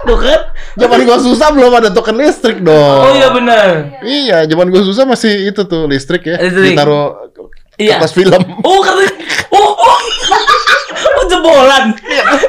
Tuh 0.00 0.16
kan? 0.16 0.40
Zaman 0.74 0.98
gua 1.02 1.18
susah 1.18 1.48
belum 1.50 1.72
ada 1.72 1.90
token 1.90 2.16
listrik 2.16 2.60
dong. 2.60 3.00
Oh 3.04 3.12
iya 3.12 3.28
benar. 3.30 3.68
Iya, 4.00 4.38
zaman 4.46 4.70
gua 4.70 4.80
susah 4.80 5.04
masih 5.04 5.50
itu 5.50 5.62
tuh 5.64 5.84
listrik 5.84 6.24
ya. 6.24 6.36
Listrik. 6.38 6.72
Ditaruh 6.72 7.28
Iya. 7.76 7.96
kertas 7.96 8.12
film. 8.12 8.40
Oh 8.60 8.80
katanya. 8.80 9.12
Oh 9.50 9.72
oh. 9.72 9.98
Oh 11.10 11.24
jebolan. 11.26 11.96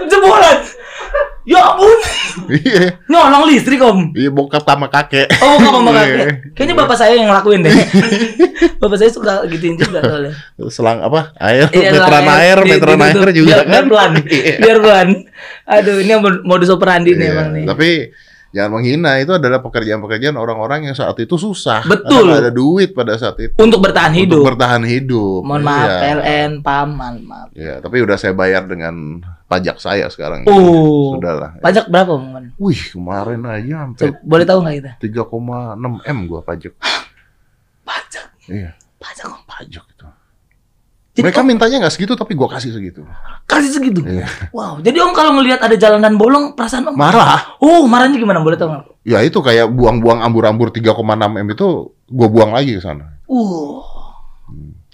Jebolan. 0.05 0.58
Ya 1.41 1.57
ampun. 1.63 1.98
Iya. 2.48 3.01
Nyolong 3.07 3.50
listrik 3.50 3.81
om. 3.81 4.13
Iya 4.13 4.29
bokap 4.29 4.62
sama 4.62 4.86
kakek. 4.88 5.25
Oh 5.41 5.57
bukan 5.57 5.74
sama 5.81 5.91
Iya. 5.91 6.00
kakek. 6.00 6.27
Kayaknya 6.53 6.75
bapak 6.77 6.95
saya 6.95 7.13
yang 7.13 7.27
ngelakuin 7.27 7.65
deh. 7.65 7.74
bapak 8.81 8.98
saya 8.98 9.10
suka 9.10 9.31
gituin 9.48 9.74
juga 9.74 10.00
soalnya. 10.01 10.33
Selang 10.67 11.01
apa? 11.01 11.33
Air, 11.36 11.65
Iya, 11.71 11.89
meteran 11.91 12.25
air, 12.29 12.57
meteran 12.60 12.93
ditutup. 12.93 13.01
air 13.01 13.29
juga 13.33 13.48
biar, 13.48 13.60
kan. 13.60 13.69
Biar 13.71 13.86
pelan. 13.88 14.12
Iya. 14.24 14.53
Biar 14.60 14.77
pelan. 14.79 15.07
Aduh 15.67 15.95
ini 15.98 16.10
yang 16.10 16.21
modus 16.43 16.69
operandi 16.69 17.10
nih 17.12 17.24
Iya, 17.24 17.33
emang 17.33 17.50
nih. 17.51 17.65
Tapi 17.65 17.89
jangan 18.51 18.71
menghina 18.71 19.12
itu 19.17 19.31
adalah 19.31 19.60
pekerjaan-pekerjaan 19.60 20.36
orang-orang 20.36 20.79
yang 20.86 20.95
saat 20.95 21.17
itu 21.17 21.36
susah. 21.36 21.81
Betul. 21.83 22.29
Ada 22.29 22.51
duit 22.51 22.93
pada 22.93 23.17
saat 23.17 23.39
itu. 23.39 23.55
Untuk 23.55 23.81
bertahan 23.81 24.13
Untuk 24.13 24.21
hidup. 24.29 24.43
bertahan 24.45 24.83
hidup. 24.83 25.41
Mohon 25.41 25.63
maaf 25.63 25.89
Iya. 25.89 25.98
PLN, 25.98 26.51
PAM, 26.62 26.88
maaf. 26.91 27.15
maaf. 27.19 27.48
Iya, 27.57 27.81
tapi 27.81 27.98
udah 27.98 28.13
saya 28.15 28.38
bayar 28.38 28.63
dengan 28.65 29.25
pajak 29.51 29.75
saya 29.77 30.08
sekarang. 30.08 30.48
Oh. 30.48 31.20
Sudahlah. 31.20 31.60
Pajak 31.60 31.91
berapa? 31.91 32.15
Man? 32.15 32.55
Wih, 32.55 32.79
kemarin 32.88 33.43
aja 33.43 33.84
sampai 33.84 34.00
Coba- 34.08 34.22
Boleh 34.24 34.46
tahu 34.48 34.60
nggak 34.63 34.75
kita? 34.79 34.91
3,6 35.03 36.00
M 36.00 36.17
gua 36.24 36.39
pajak. 36.39 36.72
Pajak. 37.84 38.25
Iya, 38.48 38.72
Pajak 38.96 39.27
Om. 39.27 39.41
pajak 39.43 39.84
itu. 39.84 40.08
Jadi 41.12 41.27
Mereka 41.27 41.43
Om 41.43 41.48
mintanya 41.51 41.77
nggak 41.84 41.91
segitu 41.91 42.15
tapi 42.15 42.31
gua 42.31 42.48
kasih 42.48 42.72
segitu. 42.72 43.03
kasih 43.43 43.72
segitu. 43.75 44.00
Iya. 44.01 44.24
Wow. 44.55 44.79
Jadi 44.79 44.96
Om 44.96 45.12
kalau 45.12 45.36
ngelihat 45.36 45.60
ada 45.60 45.75
jalanan 45.75 46.15
bolong 46.15 46.55
perasaan 46.55 46.88
Om 46.88 46.96
Marah. 46.96 47.60
Oh, 47.60 47.84
marahnya 47.84 48.15
gimana? 48.15 48.39
Boleh 48.39 48.55
tahu 48.55 48.72
nggak? 48.72 48.86
Ya 49.03 49.20
itu 49.20 49.36
kayak 49.38 49.67
buang-buang 49.67 50.24
ambur-ambur 50.24 50.72
3,6 50.72 50.96
M 51.36 51.48
itu 51.51 51.67
gua 52.08 52.27
buang 52.31 52.55
lagi 52.55 52.79
ke 52.79 52.81
sana. 52.81 53.20
Uh. 53.27 53.84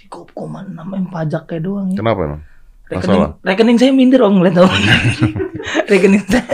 3,6 0.02 0.34
M 0.74 1.06
pajaknya 1.08 1.60
doang 1.62 1.88
ya. 1.94 1.98
Kenapa 2.00 2.20
emang? 2.26 2.42
Rekening, 2.88 3.20
Masalah. 3.20 3.32
rekening 3.44 3.78
saya 3.78 3.92
minder 3.92 4.22
om, 4.24 4.40
ngeliat 4.40 4.64
om. 4.64 4.72
rekening 5.92 6.24
saya 6.24 6.48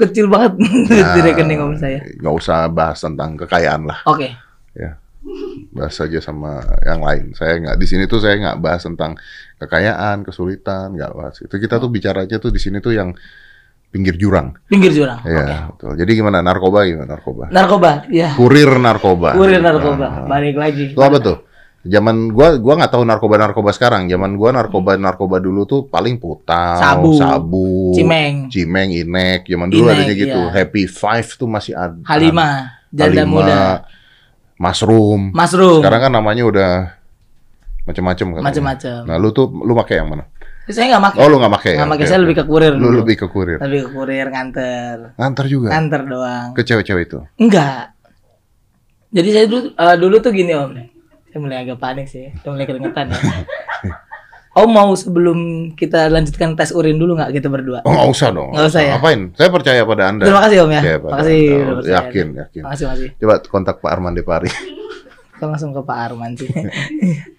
kecil 0.00 0.26
banget 0.32 0.52
di 0.88 0.96
Nah, 0.96 1.20
rekening 1.20 1.60
om 1.60 1.72
saya. 1.76 2.00
Nggak 2.16 2.34
usah 2.40 2.72
bahas 2.72 2.98
tentang 3.04 3.36
kekayaan 3.36 3.84
lah. 3.84 4.00
Oke, 4.08 4.32
bahas 5.72 5.94
saja 5.94 6.18
sama 6.18 6.60
yang 6.82 7.00
lain. 7.04 7.36
Saya 7.36 7.60
nggak 7.60 7.76
di 7.78 7.86
sini 7.86 8.04
tuh 8.10 8.18
saya 8.18 8.36
nggak 8.40 8.58
bahas 8.58 8.82
tentang 8.82 9.14
kekayaan, 9.60 10.26
kesulitan, 10.26 10.96
nggak 10.96 11.12
bahas. 11.14 11.36
Itu 11.38 11.56
kita 11.56 11.78
tuh 11.78 11.88
bicaranya 11.92 12.36
tuh 12.40 12.50
di 12.50 12.60
sini 12.60 12.82
tuh 12.82 12.96
yang 12.96 13.14
pinggir 13.92 14.16
jurang. 14.16 14.56
pinggir 14.72 14.88
jurang. 14.88 15.20
Iya, 15.22 15.68
betul. 15.68 16.00
Jadi 16.00 16.10
gimana 16.16 16.40
narkoba 16.40 16.88
gimana 16.88 17.12
narkoba? 17.12 17.52
Narkoba, 17.52 18.08
ya. 18.08 18.32
Kurir 18.34 18.72
narkoba. 18.80 19.36
Kurir 19.36 19.60
narkoba, 19.60 20.06
Nah, 20.08 20.26
balik 20.26 20.56
lagi. 20.56 20.96
Itu 20.96 21.00
apa 21.04 21.20
tuh? 21.20 21.38
Zaman 21.82 22.30
gua 22.30 22.62
gua 22.62 22.78
nggak 22.78 22.92
tahu 22.94 23.02
narkoba-narkoba 23.02 23.74
sekarang. 23.74 24.06
Zaman 24.06 24.38
gua 24.38 24.54
narkoba-narkoba 24.54 25.42
dulu 25.42 25.66
tuh 25.66 25.80
paling 25.90 26.14
putau, 26.14 26.78
Sabu. 26.78 27.18
sabu, 27.18 27.90
Cimeng, 27.90 28.46
cimeng, 28.46 28.94
inek. 28.94 29.50
Zaman 29.50 29.66
dulu 29.66 29.90
Inek, 29.90 29.96
adanya 29.98 30.14
gitu. 30.14 30.40
iya. 30.46 30.54
Happy 30.54 30.86
Five 30.86 31.26
tuh 31.34 31.50
masih 31.50 31.74
ada. 31.74 31.98
Halima, 32.06 32.78
janda 32.86 33.26
Halima, 33.26 33.34
muda, 33.34 33.60
Mushroom. 34.56 35.34
mushroom, 35.34 35.82
Sekarang 35.82 36.00
kan 36.06 36.12
namanya 36.14 36.42
udah 36.46 36.70
macam-macam 37.82 38.26
kan. 38.30 38.42
macam-macam. 38.46 38.98
Nah, 39.02 39.16
lu 39.18 39.28
tuh 39.34 39.50
lu 39.50 39.74
pakai 39.74 39.98
yang 39.98 40.06
mana? 40.06 40.24
Saya 40.70 40.86
nggak 40.94 41.02
makai, 41.02 41.18
Oh, 41.18 41.26
lu 41.26 41.42
nggak 41.42 41.54
pakai. 41.58 41.72
nggak 41.74 41.82
ya? 41.82 41.90
makai. 41.90 41.98
Oke, 41.98 42.06
Saya 42.06 42.14
oke. 42.14 42.24
lebih 42.24 42.36
ke 42.38 42.44
kurir. 42.46 42.72
Lu 42.72 42.78
dulu. 42.80 42.98
lebih 43.02 43.16
ke 43.18 43.26
kurir. 43.26 43.58
lebih 43.58 43.80
ke 43.82 43.88
kurir 43.90 44.26
nganter, 44.30 44.96
Nganter 45.18 45.44
juga. 45.50 45.68
nganter 45.74 46.00
doang. 46.06 46.48
Ke 46.54 46.62
cewek-cewek 46.62 47.04
itu. 47.04 47.18
Enggak. 47.36 47.90
Jadi 49.10 49.28
saya 49.28 49.46
dulu 49.50 49.66
eh, 49.74 49.96
dulu 49.98 50.16
tuh 50.22 50.30
gini 50.30 50.54
om, 50.54 50.70
saya 51.32 51.40
mulai 51.40 51.64
agak 51.64 51.80
panik 51.80 52.12
sih, 52.12 52.28
udah 52.44 52.50
mulai 52.52 52.68
keringetan 52.68 53.08
ya. 53.08 53.16
Om 54.52 54.68
mau 54.68 54.92
sebelum 54.92 55.72
kita 55.72 56.12
lanjutkan 56.12 56.52
tes 56.52 56.76
urin 56.76 57.00
dulu 57.00 57.16
nggak 57.16 57.32
kita 57.40 57.48
berdua? 57.48 57.80
Oh, 57.88 57.92
nggak 57.96 58.08
usah 58.12 58.28
dong. 58.36 58.52
Nggak 58.52 58.68
usah 58.68 58.82
ya? 58.84 58.94
Ngapain? 59.00 59.20
Saya 59.32 59.48
percaya 59.48 59.80
pada 59.88 60.12
Anda. 60.12 60.28
Terima 60.28 60.40
kasih 60.44 60.56
om 60.60 60.68
ya. 60.68 60.82
Terima 60.84 61.16
kasih. 61.16 61.40
Anda. 61.56 61.88
Yakin, 61.88 62.26
yakin. 62.36 62.62
Terima 62.68 62.70
kasih. 62.76 63.08
Coba 63.16 63.34
kontak 63.48 63.80
Pak 63.80 63.90
Arman 63.96 64.12
Depari. 64.12 64.52
Kita 64.52 65.48
langsung 65.48 65.72
ke 65.72 65.80
Pak 65.80 65.98
Arman 66.04 66.36
sih. 66.36 66.52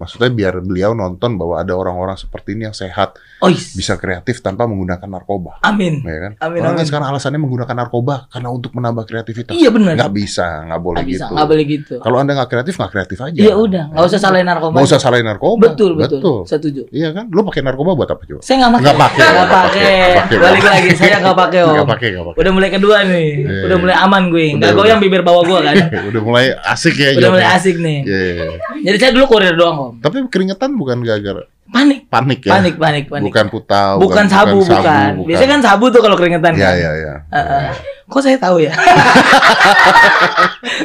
Maksudnya 0.00 0.32
biar 0.32 0.64
beliau 0.64 0.96
nonton 0.96 1.36
bahwa 1.36 1.60
ada 1.60 1.76
orang-orang 1.76 2.16
seperti 2.16 2.56
ini 2.56 2.64
yang 2.64 2.72
sehat, 2.72 3.20
Oh, 3.44 3.52
yes. 3.52 3.76
bisa 3.76 4.00
kreatif 4.00 4.40
tanpa 4.40 4.64
menggunakan 4.64 5.04
narkoba. 5.04 5.60
amin. 5.60 6.00
Ya 6.00 6.18
kan? 6.24 6.32
Amin, 6.40 6.60
Orang 6.64 6.72
kan 6.72 6.80
amin. 6.80 6.88
sekarang 6.88 7.06
alasannya 7.12 7.40
menggunakan 7.40 7.76
narkoba 7.76 8.28
karena 8.32 8.48
untuk 8.48 8.72
menambah 8.72 9.04
kreativitas. 9.04 9.52
Iya 9.52 9.68
benar. 9.68 10.00
Nggak 10.00 10.12
bisa, 10.16 10.64
nggak 10.64 10.80
boleh 10.80 11.02
bisa, 11.04 11.28
gitu. 11.28 11.34
nggak 11.36 11.48
boleh 11.52 11.64
gitu. 11.68 11.94
Kalau 12.00 12.16
Anda 12.16 12.32
nggak 12.36 12.48
kreatif, 12.48 12.74
nggak 12.80 12.92
kreatif 12.96 13.18
aja. 13.20 13.40
Iya 13.40 13.54
udah, 13.60 13.84
nggak 13.92 14.04
usah 14.08 14.20
salahin 14.20 14.46
narkoba. 14.48 14.72
Nggak 14.72 14.88
usah 14.88 15.00
salahin 15.00 15.26
narkoba. 15.28 15.62
Betul, 15.68 15.90
betul, 16.00 16.48
Setuju. 16.48 16.82
Iya 16.88 17.12
kan? 17.12 17.28
Lu 17.28 17.44
pakai 17.44 17.60
narkoba 17.60 17.92
buat 17.92 18.08
apa 18.08 18.22
coba? 18.24 18.40
Saya 18.40 18.56
nggak 18.64 18.72
pakai. 18.72 18.88
Nggak 18.88 18.96
pakai. 19.04 19.20
Nggak 19.28 19.50
pakai. 19.52 20.36
Balik 20.40 20.64
lagi, 20.64 20.90
saya 20.96 21.16
nggak 21.20 21.36
pakai 21.36 21.60
om. 21.60 21.72
Nggak 21.76 21.88
pakai, 21.92 22.08
nggak 22.16 22.26
pakai. 22.32 22.40
Udah 22.40 22.52
mulai 22.56 22.70
kedua 22.72 22.96
nih. 23.04 23.28
Iya, 23.40 23.62
Udah 23.68 23.76
mulai 23.76 23.96
aman 24.00 24.22
gue. 24.32 24.46
Nggak 24.56 24.70
Udah, 24.72 24.80
goyang 24.80 25.00
bibir 25.00 25.20
bawah 25.20 25.42
gue 25.44 25.58
kan. 25.60 25.74
Udah 26.12 26.20
mulai 26.24 26.46
asik 26.64 26.96
ya. 26.96 27.12
Udah 27.20 27.30
mulai 27.36 27.48
asik 27.52 27.76
nih. 27.76 27.98
Iya, 28.08 28.20
iya. 28.32 28.44
Jadi 28.80 28.96
saya 28.96 29.10
dulu 29.12 29.24
kurir 29.28 29.56
doang 29.56 29.89
om. 29.90 29.94
Tapi 29.98 30.22
keringetan 30.30 30.78
bukan 30.78 31.02
gara-gara 31.02 31.42
Panik, 31.70 32.10
panik 32.10 32.42
ya? 32.42 32.58
panik, 32.58 32.74
panik, 32.82 33.06
panik. 33.06 33.30
Bukan 33.30 33.46
putau. 33.46 34.02
Bukan 34.02 34.26
sabu, 34.26 34.58
bukan. 34.66 35.22
Biasanya 35.22 35.50
kan 35.54 35.60
sabu 35.62 35.86
tuh 35.94 36.02
kalau 36.02 36.18
keringetan 36.18 36.58
Iya, 36.58 36.66
kan. 36.66 36.74
iya, 36.74 36.90
iya. 36.98 37.14
Kok 38.10 38.22
saya 38.26 38.34
tahu 38.42 38.58
ya? 38.58 38.74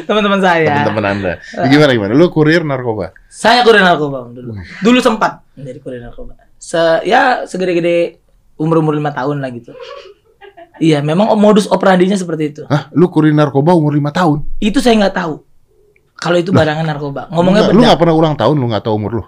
Teman-teman 0.06 0.38
saya. 0.38 0.86
Teman-teman 0.86 1.04
Anda. 1.10 1.32
Ya, 1.42 1.66
gimana 1.66 1.90
gimana? 1.90 2.12
Lu 2.14 2.30
kurir 2.30 2.62
narkoba? 2.62 3.10
Saya 3.26 3.66
kurir 3.66 3.82
narkoba 3.82 4.26
Om, 4.26 4.30
dulu. 4.30 4.50
Dulu 4.82 4.98
sempat 5.02 5.42
menjadi 5.58 5.78
kurir 5.82 5.98
narkoba. 5.98 6.38
Se 6.56 7.02
ya 7.02 7.42
segede-gede 7.44 8.22
umur-umur 8.54 8.94
lima 8.94 9.10
tahun 9.10 9.42
lah 9.42 9.50
gitu. 9.52 9.74
Iya, 10.76 11.00
memang 11.00 11.32
modus 11.40 11.64
operandinya 11.66 12.20
seperti 12.20 12.52
itu. 12.52 12.62
Hah? 12.68 12.92
Lu 12.92 13.08
kurir 13.08 13.32
narkoba 13.32 13.72
umur 13.72 13.96
5 13.96 14.12
tahun? 14.12 14.38
Itu 14.60 14.84
saya 14.84 15.08
nggak 15.08 15.16
tahu. 15.16 15.34
Kalau 16.16 16.36
itu 16.40 16.50
barangan 16.50 16.84
narkoba. 16.88 17.28
Ngomongnya 17.28 17.68
lu, 17.70 17.80
nggak- 17.84 18.00
pernah 18.00 18.14
ulang 18.16 18.34
tahun, 18.34 18.56
lu 18.56 18.66
nggak 18.72 18.84
tahu 18.88 18.94
umur 18.96 19.12
lu? 19.20 19.24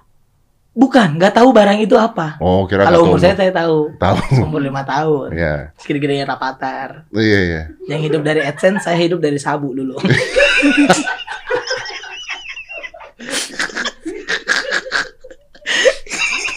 Bukan, 0.78 1.18
nggak 1.18 1.35
tahu 1.35 1.50
barang 1.50 1.78
itu 1.83 1.99
apa. 1.99 2.38
Oh, 2.38 2.62
kira 2.71 2.87
Kalau 2.87 3.02
umur 3.11 3.18
saya 3.18 3.35
saya 3.35 3.50
tahu. 3.50 3.99
Tahu. 3.99 4.47
Umur 4.47 4.62
lima 4.62 4.87
tahun. 4.87 5.35
Iya. 5.35 5.75
Segede-gedenya 5.75 6.23
Rapatar. 6.25 7.11
Iya, 7.11 7.38
iya. 7.45 7.62
Yang 7.90 8.00
hidup 8.09 8.23
dari 8.23 8.40
AdSense, 8.47 8.87
saya 8.87 8.95
hidup 8.95 9.18
dari 9.18 9.42
sabu 9.42 9.75
dulu. 9.75 9.99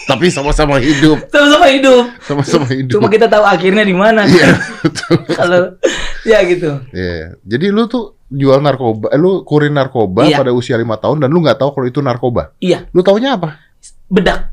Tapi 0.02 0.26
sama-sama 0.28 0.76
hidup. 0.82 1.24
Sama-sama 1.30 1.66
hidup. 1.72 2.04
Sama-sama 2.20 2.66
hidup. 2.68 3.00
Cuma 3.00 3.08
kita 3.08 3.26
tahu 3.30 3.44
akhirnya 3.46 3.84
di 3.86 3.96
mana. 3.96 4.26
Iya. 4.28 4.50
Kalau 5.38 5.78
ya 6.26 6.38
gitu. 6.44 6.78
Iya. 6.92 7.38
Jadi 7.42 7.66
lu 7.72 7.86
tuh 7.88 8.18
jual 8.32 8.58
narkoba, 8.58 9.06
eh, 9.08 9.20
lu 9.20 9.44
kurir 9.44 9.68
narkoba 9.68 10.24
Iya. 10.24 10.40
pada 10.40 10.50
usia 10.50 10.74
lima 10.74 10.96
tahun 10.96 11.20
dan 11.20 11.28
lu 11.28 11.38
nggak 11.38 11.60
tahu 11.60 11.70
kalau 11.70 11.86
itu 11.86 12.00
narkoba. 12.00 12.56
Iya, 12.58 12.88
Lu 12.90 13.00
taunya 13.00 13.36
apa? 13.36 13.60
bedak. 14.08 14.48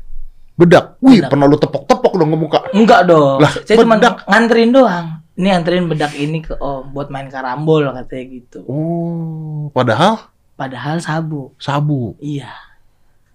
Bedak. 0.54 1.00
Wih, 1.00 1.18
Bedak. 1.18 1.30
pernah 1.30 1.46
lu 1.46 1.56
tepok-tepok 1.56 2.12
dong 2.14 2.30
ke 2.30 2.38
muka. 2.38 2.58
Enggak 2.70 3.08
dong. 3.08 3.40
Lah, 3.40 3.52
saya 3.64 3.76
cuma 3.76 3.96
nganterin 3.96 4.70
doang. 4.70 5.06
Ini 5.32 5.46
nganterin 5.50 5.88
bedak 5.88 6.12
ini 6.14 6.38
ke 6.38 6.52
Om 6.52 6.92
buat 6.92 7.08
main 7.08 7.26
karambol 7.26 7.88
katanya 7.90 8.24
gitu. 8.30 8.60
Oh, 8.64 9.68
padahal 9.70 10.28
Padahal 10.52 11.00
sabu. 11.00 11.56
sabu. 11.56 12.12
Iya. 12.20 12.52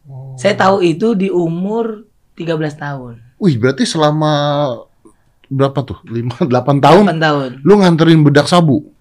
Oh. 0.06 0.38
Saya 0.38 0.54
tahu 0.54 0.86
itu 0.86 1.18
di 1.18 1.28
umur 1.28 2.06
13 2.38 2.46
tahun. 2.76 3.18
Wih, 3.36 3.58
berarti 3.58 3.82
selama 3.82 4.32
berapa 5.48 5.82
tuh? 5.82 5.98
5 6.04 6.46
8 6.46 6.78
tahun 6.78 7.04
8 7.08 7.18
tahun. 7.20 7.50
lu 7.62 7.74
nganterin 7.76 8.22
bedak 8.22 8.46
sabu. 8.46 8.94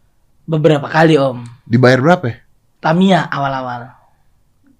Beberapa 0.44 0.86
kali 0.86 1.16
Om. 1.16 1.44
Dibayar 1.64 2.00
berapa 2.00 2.24
ya? 2.28 2.36
Tamiya 2.78 3.20
awal-awal. 3.28 3.96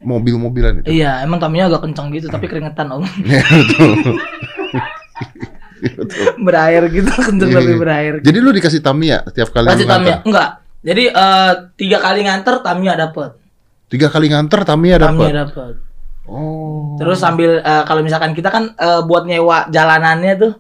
Mobil-mobilan 0.04 0.85
itu. 0.85 0.92
Iya, 0.92 1.25
emang 1.25 1.40
Tamiya 1.40 1.73
agak 1.73 1.88
kencang 1.88 2.12
gitu 2.12 2.28
tapi 2.28 2.44
keringetan 2.47 2.92
Om. 2.92 3.04
Iya, 3.25 3.40
betul. 3.44 3.92
Berair 6.40 6.85
gitu, 6.88 7.09
kencang 7.11 7.49
Iya, 7.50 7.56
tapi 7.61 7.73
iya. 7.73 7.78
berair. 7.78 8.14
Jadi 8.21 8.38
lu 8.40 8.50
dikasih 8.52 8.80
Tamiya 8.80 9.25
setiap 9.28 9.52
kali 9.52 9.66
Kasih? 9.68 9.88
Tamiya. 9.88 10.16
Enggak. 10.25 10.49
Jadi 10.85 11.04
eh, 11.09 11.52
tiga 11.76 11.99
kali 12.00 12.21
nganter 12.25 12.54
Tamiya 12.61 12.92
dapet. 12.97 13.30
Tiga 13.88 14.09
kali 14.09 14.28
nganter 14.28 14.61
Tamiya 14.64 14.97
Tamiya 15.00 15.33
dapat. 15.44 15.49
dapet. 15.49 15.75
Oh. 16.25 16.97
Terus 16.97 17.21
sambil 17.21 17.61
eh, 17.61 17.83
kalau 17.85 18.00
misalkan 18.00 18.33
kita 18.33 18.49
kan 18.49 18.73
eh, 18.73 19.00
buat 19.04 19.25
nyewa 19.25 19.68
jalanannya 19.68 20.33
tuh, 20.37 20.52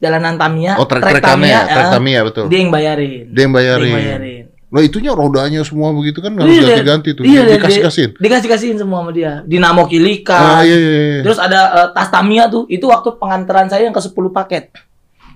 jalanan 0.00 0.40
Tamiya, 0.40 0.80
Oh, 0.80 0.88
trek-trekannya, 0.88 1.28
Tamiya, 1.28 1.60
trek 1.68 1.84
eh, 1.84 1.92
Tamiya 1.92 2.20
betul. 2.24 2.44
dia 2.48 2.58
yang 2.60 2.72
bayarin. 2.72 3.24
Dia 3.32 3.42
yang 3.44 3.52
bayarin. 3.52 3.84
Dia 3.84 3.88
yang 3.92 4.00
bayarin. 4.00 4.39
Nah, 4.70 4.80
itunya 4.80 5.10
rodanya 5.10 5.66
semua 5.66 5.90
begitu 5.90 6.22
kan 6.22 6.30
harus 6.32 6.46
Iya, 6.48 6.78
ganti-ganti 6.78 7.10
tuh. 7.12 7.26
iya, 7.26 7.42
Dikasih-kasihin. 7.44 8.14
Dikasih 8.16 8.46
kasihin 8.46 8.78
semua 8.78 9.02
sama 9.02 9.10
dia. 9.10 9.42
Dinamo 9.42 9.82
Kilika. 9.84 10.38
Ah, 10.38 10.62
iya, 10.62 10.72
iya, 10.72 10.92
iya. 11.12 11.20
Terus 11.20 11.36
ada 11.36 11.60
eh, 11.76 11.88
tas 11.90 12.06
Tamiya 12.06 12.46
tuh, 12.46 12.70
itu 12.70 12.86
waktu 12.86 13.18
pengantaran 13.18 13.66
saya 13.66 13.82
yang 13.82 13.92
ke 13.92 13.98
10 13.98 14.14
paket. 14.30 14.70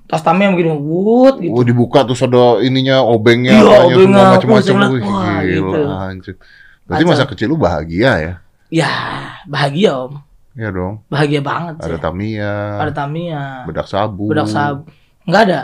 tas 0.05 0.21
Tamiya 0.21 0.53
begini, 0.53 0.71
wut 0.71 1.41
gitu. 1.41 1.51
Oh 1.51 1.65
dibuka 1.65 2.05
terus 2.05 2.21
ada 2.21 2.61
ininya 2.61 3.01
obengnya 3.01 3.57
Iya, 3.57 3.89
obengnya, 3.89 4.37
semua 4.39 4.61
macam-macam. 4.61 5.01
wah, 5.03 5.41
gitu. 5.43 5.81
anjir. 5.83 6.35
Berarti 6.85 7.05
masa 7.09 7.25
kecil 7.25 7.49
lu 7.49 7.57
bahagia 7.57 8.13
ya? 8.21 8.33
Ya, 8.69 8.91
bahagia 9.49 9.97
om. 9.99 10.21
Iya 10.55 10.71
dong. 10.71 11.03
Bahagia 11.09 11.41
banget 11.43 11.81
Ada 11.81 11.97
sih. 11.97 12.03
Tamiya, 12.05 12.55
Ada 12.79 12.93
Tamiya. 12.95 13.67
bedak 13.67 13.89
sabu. 13.89 14.31
Bedak 14.31 14.47
sabu. 14.47 14.87
Nggak 15.25 15.43
ada. 15.43 15.61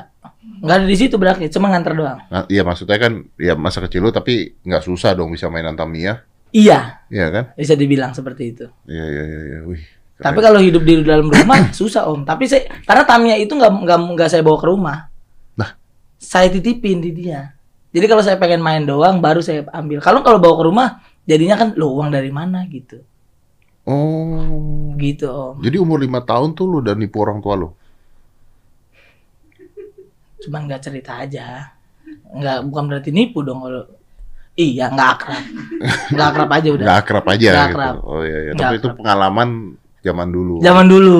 Nggak 0.60 0.76
ada 0.76 0.86
di 0.86 0.96
situ 0.96 1.14
bedaknya, 1.16 1.48
cuma 1.48 1.72
nganter 1.72 1.96
doang. 1.96 2.20
Nah, 2.28 2.44
iya 2.52 2.60
maksudnya 2.60 3.00
kan 3.00 3.24
ya 3.40 3.56
masa 3.56 3.80
kecil 3.80 4.04
lu 4.04 4.12
tapi 4.12 4.60
nggak 4.60 4.84
susah 4.84 5.16
dong 5.16 5.32
bisa 5.32 5.48
mainan 5.48 5.72
Tamiya. 5.72 6.20
Iya, 6.50 7.06
Iya 7.08 7.26
kan? 7.30 7.44
bisa 7.54 7.78
dibilang 7.78 8.12
seperti 8.12 8.42
itu. 8.52 8.66
Iya 8.84 9.04
iya 9.06 9.24
iya 9.24 9.40
iya. 9.46 9.58
Wih. 9.64 9.80
keren. 10.18 10.26
Tapi 10.26 10.38
kalau 10.42 10.60
hidup 10.60 10.82
di 10.84 11.00
dalam 11.00 11.30
rumah 11.32 11.70
susah 11.80 12.10
om. 12.10 12.26
Tapi 12.26 12.44
saya 12.44 12.68
karena 12.84 13.04
Tamiya 13.08 13.36
itu 13.40 13.56
nggak 13.56 13.72
nggak 13.86 13.98
nggak 14.18 14.28
saya 14.28 14.42
bawa 14.44 14.58
ke 14.60 14.66
rumah. 14.68 14.98
Lah. 15.56 15.70
Saya 16.20 16.52
titipin 16.52 17.00
di 17.00 17.14
dia. 17.14 17.54
Jadi 17.90 18.06
kalau 18.06 18.20
saya 18.20 18.36
pengen 18.36 18.60
main 18.60 18.84
doang 18.84 19.18
baru 19.18 19.40
saya 19.40 19.64
ambil. 19.72 19.98
Kalau 20.04 20.20
kalau 20.20 20.38
bawa 20.42 20.54
ke 20.60 20.64
rumah 20.68 20.88
jadinya 21.24 21.56
kan 21.56 21.72
lo 21.78 21.96
uang 21.96 22.10
dari 22.12 22.28
mana 22.34 22.66
gitu. 22.68 23.00
Oh. 23.88 24.92
Gitu 25.00 25.24
om. 25.26 25.56
Jadi 25.64 25.76
umur 25.80 25.98
lima 26.02 26.20
tahun 26.20 26.52
tuh 26.52 26.66
lu 26.68 26.76
udah 26.84 26.92
nipu 26.94 27.22
orang 27.22 27.40
tua 27.40 27.56
lu. 27.56 27.72
Cuman 30.46 30.66
nggak 30.66 30.82
cerita 30.82 31.20
aja. 31.20 31.70
Nggak 32.30 32.58
bukan 32.66 32.84
berarti 32.90 33.10
nipu 33.12 33.44
dong 33.44 33.60
kalau 33.62 33.84
Iya, 34.58 34.92
nggak 34.92 35.10
akrab. 35.16 35.44
Nggak 36.12 36.28
akrab 36.36 36.50
aja 36.52 36.68
udah. 36.74 36.84
Nggak 36.84 36.98
akrab 37.00 37.26
aja 37.32 37.48
Nggak 37.48 37.64
gitu. 37.64 37.72
akrab. 37.72 37.94
Oh 38.04 38.20
iya 38.26 38.38
iya. 38.44 38.52
Tapi 38.52 38.74
itu 38.76 38.88
akrab. 38.90 38.98
pengalaman 39.00 39.48
zaman 40.04 40.28
dulu. 40.28 40.54
Zaman 40.60 40.86
dulu. 40.90 41.18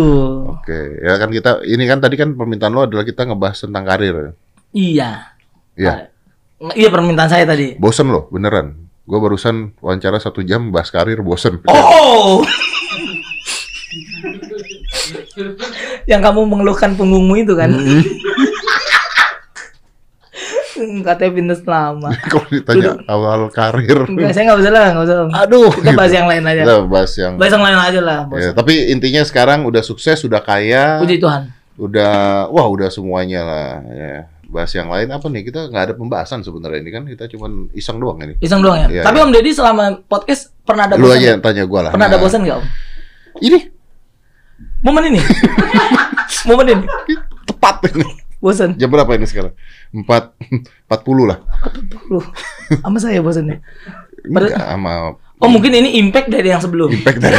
Oke, 0.61 0.81
ya 1.01 1.15
kan 1.17 1.31
kita 1.33 1.51
ini 1.65 1.85
kan 1.89 1.99
tadi 2.05 2.21
kan 2.21 2.35
permintaan 2.37 2.73
lo 2.75 2.85
adalah 2.85 3.07
kita 3.07 3.25
ngebahas 3.25 3.65
tentang 3.65 3.85
karir. 3.87 4.13
ya? 4.13 4.31
Iya. 4.77 5.11
Iya. 5.79 5.93
Iya 6.77 6.89
permintaan 6.93 7.31
saya 7.33 7.49
tadi. 7.49 7.81
Bosen 7.81 8.13
loh, 8.13 8.29
beneran. 8.29 8.77
Gue 9.09 9.19
barusan 9.19 9.73
wawancara 9.81 10.21
satu 10.21 10.45
jam 10.45 10.69
bahas 10.69 10.93
karir, 10.93 11.25
bosen. 11.25 11.65
Oh. 11.65 12.45
Yang 16.11 16.21
kamu 16.29 16.41
mengeluhkan 16.45 16.93
punggungmu 16.95 17.41
itu 17.41 17.57
kan? 17.57 17.73
Hmm, 17.73 18.03
Katanya 20.81 21.31
fitness 21.33 21.63
lama. 21.63 22.09
Kalau 22.31 22.47
ditanya 22.49 22.91
awal 23.05 23.41
karir, 23.49 24.05
Enggak, 24.05 24.31
saya 24.31 24.45
nggak 24.47 24.59
usah 24.59 24.71
lah, 24.71 24.87
nggak 24.91 25.05
usah. 25.05 25.17
aduh. 25.37 25.71
Kita 25.71 25.91
bahas 25.93 26.13
yang 26.13 26.27
lain 26.27 26.43
aja. 26.45 26.63
Kita 26.63 26.77
bahas 26.85 27.13
yang. 27.15 27.33
Bahas 27.35 27.53
yang 27.53 27.65
lain 27.65 27.79
aja 27.79 28.01
lah, 28.01 28.19
bos. 28.25 28.39
Ya, 28.39 28.51
tapi 28.51 28.75
intinya 28.89 29.23
sekarang 29.23 29.63
udah 29.63 29.81
sukses, 29.81 30.17
sudah 30.17 30.39
kaya, 30.39 30.99
Puji 30.99 31.17
Tuhan. 31.17 31.53
udah, 31.77 32.13
wah 32.49 32.67
udah 32.67 32.89
semuanya 32.89 33.41
lah. 33.41 33.69
Ya. 33.87 34.17
Bahas 34.47 34.73
yang 34.73 34.87
lain 34.87 35.07
apa 35.07 35.23
nih? 35.25 35.43
Kita 35.45 35.67
nggak 35.67 35.83
ada 35.85 35.95
pembahasan 35.95 36.41
sebenarnya 36.41 36.79
ini 36.79 36.91
kan 36.91 37.03
kita 37.05 37.25
cuman 37.29 37.71
iseng 37.71 37.97
doang 37.97 38.19
ini. 38.19 38.35
Iseng 38.39 38.59
doang 38.59 38.83
ya. 38.83 38.89
Iya, 38.91 39.03
Tapi 39.05 39.17
iya. 39.17 39.25
Om 39.25 39.31
Deddy 39.31 39.51
selama 39.51 39.85
podcast 40.03 40.51
pernah 40.61 40.85
ada 40.85 40.95
Lu 40.95 41.07
bosan? 41.07 41.17
aja 41.17 41.27
yang 41.29 41.41
tanya 41.41 41.63
gue 41.63 41.81
lah. 41.81 41.91
Pernah 41.91 42.07
ada 42.07 42.17
Nah, 42.17 42.21
bosan 42.21 42.41
nggak 42.43 42.57
Om? 42.59 42.67
Ini 43.41 43.59
Momen 44.81 45.03
ini. 45.07 45.21
Momen 46.49 46.67
ini. 46.69 46.85
tepat 47.47 47.77
ini. 47.91 48.07
Bosan. 48.41 48.75
Jam 48.75 48.89
berapa 48.89 49.09
ini 49.15 49.25
sekarang? 49.25 49.53
Empat, 49.93 50.33
empat 50.89 51.01
puluh 51.01 51.25
lah. 51.25 51.39
Lu. 52.09 52.19
Sama 52.75 52.97
saya 52.97 53.21
bosannya. 53.21 53.61
Pada- 54.27 54.49
Enggak, 54.49 54.67
sama 54.67 54.93
Oh 55.37 55.49
mungkin 55.49 55.73
ini 55.73 55.97
impact 55.97 56.29
dari 56.29 56.49
yang 56.49 56.59
sebelum. 56.59 56.89
impact 56.91 57.19
dari 57.19 57.33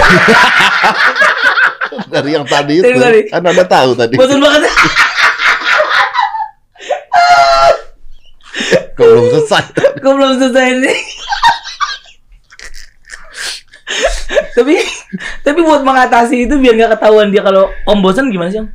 dari 2.13 2.29
yang 2.31 2.45
tadi 2.45 2.73
itu. 2.77 2.83
Dari 2.83 2.97
tadi. 2.97 3.19
Kan 3.29 3.41
Anda 3.43 3.63
tahu 3.63 3.89
tadi. 3.93 4.13
Bosan 4.15 4.37
banget. 4.37 4.61
Kok 8.91 9.03
belum 9.03 9.25
selesai. 9.31 9.63
Gue 9.97 10.11
belum 10.11 10.31
selesai 10.37 10.65
ini. 10.75 10.93
tapi 14.51 14.73
tapi 15.41 15.59
buat 15.59 15.81
mengatasi 15.81 16.45
itu 16.45 16.53
biar 16.55 16.73
nggak 16.73 16.89
ketahuan 16.95 17.27
dia 17.27 17.39
kalau 17.39 17.67
om 17.85 17.99
bosan 17.99 18.27
gimana 18.27 18.47
sih 18.47 18.59
om? 18.59 18.67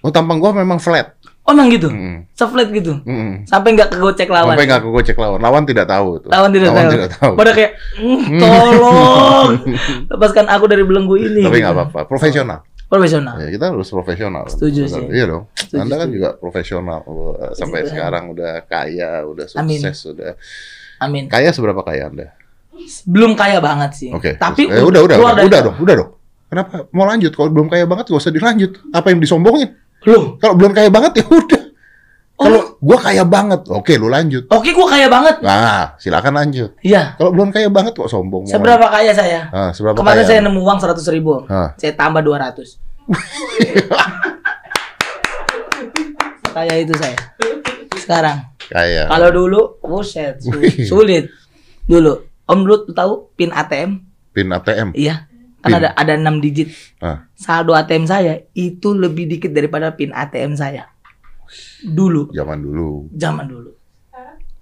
Oh, 0.00 0.08
tampang 0.08 0.36
gua 0.36 0.52
memang 0.52 0.76
flat. 0.76 1.12
Emang 1.52 1.68
gitu? 1.68 1.88
Mm. 1.88 2.24
Seflat 2.32 2.68
gitu? 2.68 2.98
Mm. 3.02 3.44
Sampai 3.44 3.76
nggak 3.76 3.92
kegocek 3.92 4.26
lawan? 4.26 4.52
Sampai 4.52 4.64
nggak 4.64 4.80
aku 4.80 5.00
cek 5.02 5.16
lawan. 5.16 5.38
Lawan 5.38 5.62
tidak 5.62 5.86
tahu 5.86 6.08
tuh. 6.18 6.30
Lawan 6.30 6.50
tidak 6.50 6.68
Lawan 6.68 6.80
tahu. 6.82 6.92
tidak 6.92 7.08
tahu. 7.12 7.32
Pada 7.36 7.50
kayak, 7.52 7.72
"Mm, 7.94 8.20
tolong 8.38 9.48
lepaskan 10.10 10.46
aku 10.48 10.64
dari 10.64 10.82
belenggu 10.82 11.14
ini. 11.16 11.40
Tapi 11.40 11.52
gitu. 11.54 11.62
nggak 11.62 11.74
apa-apa. 11.74 12.00
Profesional. 12.04 12.58
Profesional. 12.86 13.34
Ya, 13.36 13.48
kita 13.48 13.64
harus 13.68 13.88
profesional. 13.88 14.44
Setuju 14.46 14.82
sih. 14.84 15.04
Iya 15.08 15.24
dong. 15.26 15.44
Setuju, 15.54 15.80
Anda 15.80 15.94
kan 15.94 16.06
setuju. 16.06 16.16
juga 16.18 16.28
profesional. 16.34 17.00
Wah, 17.02 17.52
Sampai 17.52 17.80
Tuhan. 17.80 17.90
sekarang 17.90 18.24
udah 18.30 18.52
kaya, 18.64 19.10
udah 19.24 19.44
Amin. 19.54 19.80
sukses, 19.80 19.96
sudah. 20.02 20.32
Amin. 20.98 21.24
Kaya 21.26 21.50
seberapa 21.50 21.80
kaya 21.80 22.08
Anda? 22.08 22.36
Belum 23.04 23.32
kaya 23.32 23.60
banget 23.60 23.90
sih. 23.94 24.10
Oke. 24.10 24.36
Tapi 24.36 24.66
terus- 24.66 24.76
eh, 24.76 24.84
udah, 24.84 25.00
udah, 25.02 25.16
udah, 25.18 25.32
udah 25.42 25.60
dong, 25.62 25.76
udah 25.78 25.94
dong. 25.94 26.10
Kenapa 26.46 26.84
mau 26.90 27.04
lanjut? 27.04 27.32
Kalau 27.32 27.48
belum 27.48 27.68
kaya 27.68 27.84
banget, 27.84 28.08
gak 28.08 28.18
usah 28.18 28.28
dilanjut. 28.28 28.76
Apa 28.90 29.08
yang 29.08 29.20
disombongin? 29.20 29.72
Loh, 30.08 30.36
Kalau 30.38 30.54
belum 30.58 30.72
kaya 30.74 30.90
banget 30.90 31.12
ya 31.20 31.24
udah. 31.28 31.62
Oh. 32.40 32.44
Kalau 32.48 32.60
gua 32.82 32.98
kaya 32.98 33.22
banget, 33.22 33.60
oke 33.70 33.92
lu 34.00 34.10
lanjut. 34.10 34.50
oke 34.50 34.70
gua 34.74 34.86
kaya 34.90 35.06
banget. 35.06 35.36
Nah, 35.46 35.94
silakan 36.00 36.34
lanjut. 36.42 36.74
Iya. 36.82 37.14
Kalau 37.14 37.30
belum 37.30 37.54
kaya 37.54 37.70
banget 37.70 37.94
kok 37.94 38.10
sombong. 38.10 38.48
mau 38.48 38.50
Seberapa 38.50 38.86
kaya 38.90 39.12
saya? 39.14 39.46
Nah, 39.52 39.70
seberapa 39.70 40.00
Kemarin 40.02 40.26
kaya? 40.26 40.30
saya 40.30 40.40
nemu 40.42 40.58
uang 40.58 40.78
100 40.82 41.14
ribu. 41.14 41.46
Hah. 41.46 41.70
Saya 41.78 41.92
tambah 41.94 42.18
200. 42.18 42.82
Kaya 46.52 46.74
itu 46.84 46.92
saya. 47.00 47.16
Sekarang. 47.96 48.38
Kaya. 48.68 49.08
Kalau 49.08 49.28
dulu, 49.32 49.60
buset, 49.80 50.36
Wih. 50.44 50.84
sulit. 50.84 51.32
Dulu, 51.88 52.12
Om 52.44 52.58
dulu 52.68 52.76
tahu 52.92 53.32
pin 53.34 53.48
ATM? 53.48 54.04
Pin 54.36 54.52
ATM. 54.52 54.92
Iya. 54.92 55.31
Kan 55.62 55.70
Pin. 55.70 55.78
ada 55.78 55.88
ada 55.94 56.12
6 56.18 56.42
digit. 56.42 56.68
Ah. 56.98 57.30
Saldo 57.38 57.72
ATM 57.72 58.04
saya 58.04 58.42
itu 58.52 58.92
lebih 58.92 59.30
dikit 59.30 59.54
daripada 59.54 59.94
pin 59.94 60.10
ATM 60.10 60.58
saya. 60.58 60.90
Dulu, 61.80 62.34
Zaman 62.34 62.58
dulu. 62.58 63.06
zaman 63.14 63.46
dulu. 63.46 63.70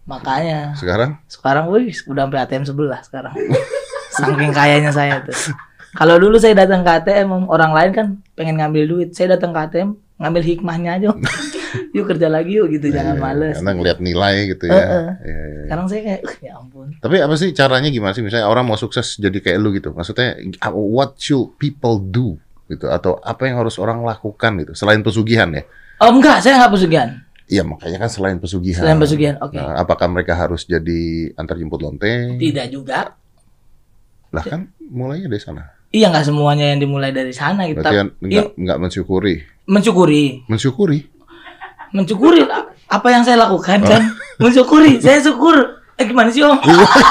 Makanya 0.04 0.74
Sekarang 0.74 1.22
sekarang 1.30 1.70
wih 1.70 1.88
udah 2.04 2.26
sampai 2.26 2.40
ATM 2.42 2.64
sebelah 2.66 3.00
sekarang. 3.00 3.32
Saking 4.16 4.50
kayanya 4.50 4.90
saya 4.90 5.22
tuh. 5.22 5.54
Kalau 5.94 6.18
dulu 6.18 6.38
saya 6.38 6.54
datang 6.54 6.82
ke 6.82 6.90
ATM, 6.90 7.46
orang 7.46 7.70
lain 7.70 7.90
kan 7.94 8.06
pengen 8.34 8.58
ngambil 8.58 8.84
duit. 8.86 9.08
Saya 9.14 9.38
datang 9.38 9.54
ke 9.54 9.60
ATM 9.60 9.88
ngambil 10.18 10.42
hikmahnya 10.44 10.90
aja. 10.98 11.08
Yuk 11.96 12.04
kerja 12.06 12.26
lagi 12.30 12.58
yuk 12.58 12.68
gitu, 12.70 12.90
jangan 12.90 13.16
Iya, 13.16 13.22
males. 13.22 13.54
Karena 13.58 13.72
ngeliat 13.76 13.98
nilai 13.98 14.34
gitu 14.50 14.64
ya. 14.66 14.74
Heeh. 14.74 14.86
Iya, 14.88 15.10
iya, 15.24 15.44
iya. 15.44 15.62
Sekarang 15.66 15.86
saya 15.86 16.00
kayak, 16.02 16.20
"Uh, 16.22 16.34
ya 16.42 16.52
ampun. 16.58 16.86
Tapi 16.98 17.16
apa 17.20 17.34
sih 17.36 17.48
caranya 17.52 17.88
gimana 17.90 18.12
sih? 18.14 18.22
Misalnya 18.22 18.46
orang 18.46 18.64
mau 18.66 18.78
sukses 18.78 19.18
jadi 19.18 19.38
kayak 19.38 19.58
lu 19.58 19.70
gitu. 19.74 19.90
Maksudnya 19.90 20.38
what 20.72 21.14
should 21.16 21.54
people 21.56 21.98
do 21.98 22.38
gitu 22.66 22.86
atau 22.86 23.18
apa 23.20 23.50
yang 23.50 23.58
harus 23.58 23.76
orang 23.82 24.06
lakukan 24.06 24.62
gitu 24.62 24.72
selain 24.78 25.02
pesugihan 25.02 25.50
ya? 25.50 25.66
Oh 26.00 26.14
enggak, 26.14 26.38
saya 26.40 26.56
nggak 26.62 26.72
pesugihan. 26.72 27.08
Iya 27.50 27.66
makanya 27.66 28.06
kan 28.06 28.10
selain 28.14 28.38
pesugihan. 28.38 28.78
Selain 28.86 28.98
pesugihan, 29.02 29.34
oke. 29.42 29.58
Nah, 29.58 29.74
apakah 29.74 30.06
mereka 30.06 30.38
harus 30.38 30.62
jadi 30.62 31.34
antar 31.34 31.58
jemput 31.58 31.82
lonteng? 31.82 32.38
Tidak 32.38 32.70
juga. 32.70 33.18
Lah 34.30 34.44
kan 34.46 34.70
mulainya 34.78 35.26
dari 35.26 35.42
sana. 35.42 35.66
Iya 35.90 36.14
nggak 36.14 36.30
semuanya 36.30 36.70
yang 36.70 36.78
dimulai 36.78 37.10
dari 37.10 37.34
sana 37.34 37.66
gitu. 37.66 37.82
Berarti 37.82 38.06
Tapi 38.14 38.30
nggak 38.30 38.46
nggak 38.54 38.78
mensyukuri. 38.78 39.34
mensyukuri, 39.66 40.46
Mensyukuri. 40.46 40.98
Mensyukuri 41.90 42.46
lah. 42.46 42.70
apa 42.90 43.06
yang 43.10 43.22
saya 43.22 43.38
lakukan 43.38 43.78
kan. 43.86 44.02
mensyukuri, 44.42 44.98
saya 44.98 45.22
syukur. 45.22 45.78
Eh 46.00 46.08
gimana 46.08 46.32
sih 46.32 46.40
om? 46.40 46.56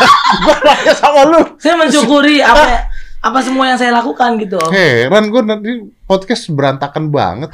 Nanya 0.65 0.93
sama 0.97 1.29
lu. 1.29 1.39
saya 1.61 1.77
mensyukuri 1.77 2.41
apa 2.41 2.89
apa 3.19 3.39
semua 3.43 3.69
yang 3.69 3.77
saya 3.77 3.93
lakukan 3.93 4.35
gitu 4.41 4.57
om. 4.57 4.71
Heran 4.73 5.29
gue 5.29 5.41
nanti 5.45 5.71
podcast 6.09 6.49
berantakan 6.49 7.13
banget. 7.13 7.53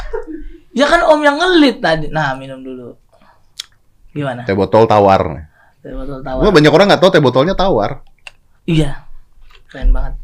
Ya 0.72 0.88
kan 0.88 1.04
om 1.06 1.20
yang 1.22 1.36
ngelit 1.36 1.84
tadi. 1.84 2.08
Nah 2.08 2.34
minum 2.40 2.64
dulu. 2.64 2.96
Gimana? 4.16 4.48
Teh 4.48 4.56
botol 4.56 4.88
tawar. 4.88 5.52
Teh 5.84 5.92
botol 5.92 6.24
tawar. 6.24 6.50
banyak 6.50 6.72
orang 6.72 6.88
nggak 6.88 7.02
tahu 7.04 7.12
teh 7.12 7.22
botolnya 7.22 7.54
tawar. 7.54 8.00
Iya. 8.64 9.04
Keren 9.68 9.92
banget. 9.92 10.16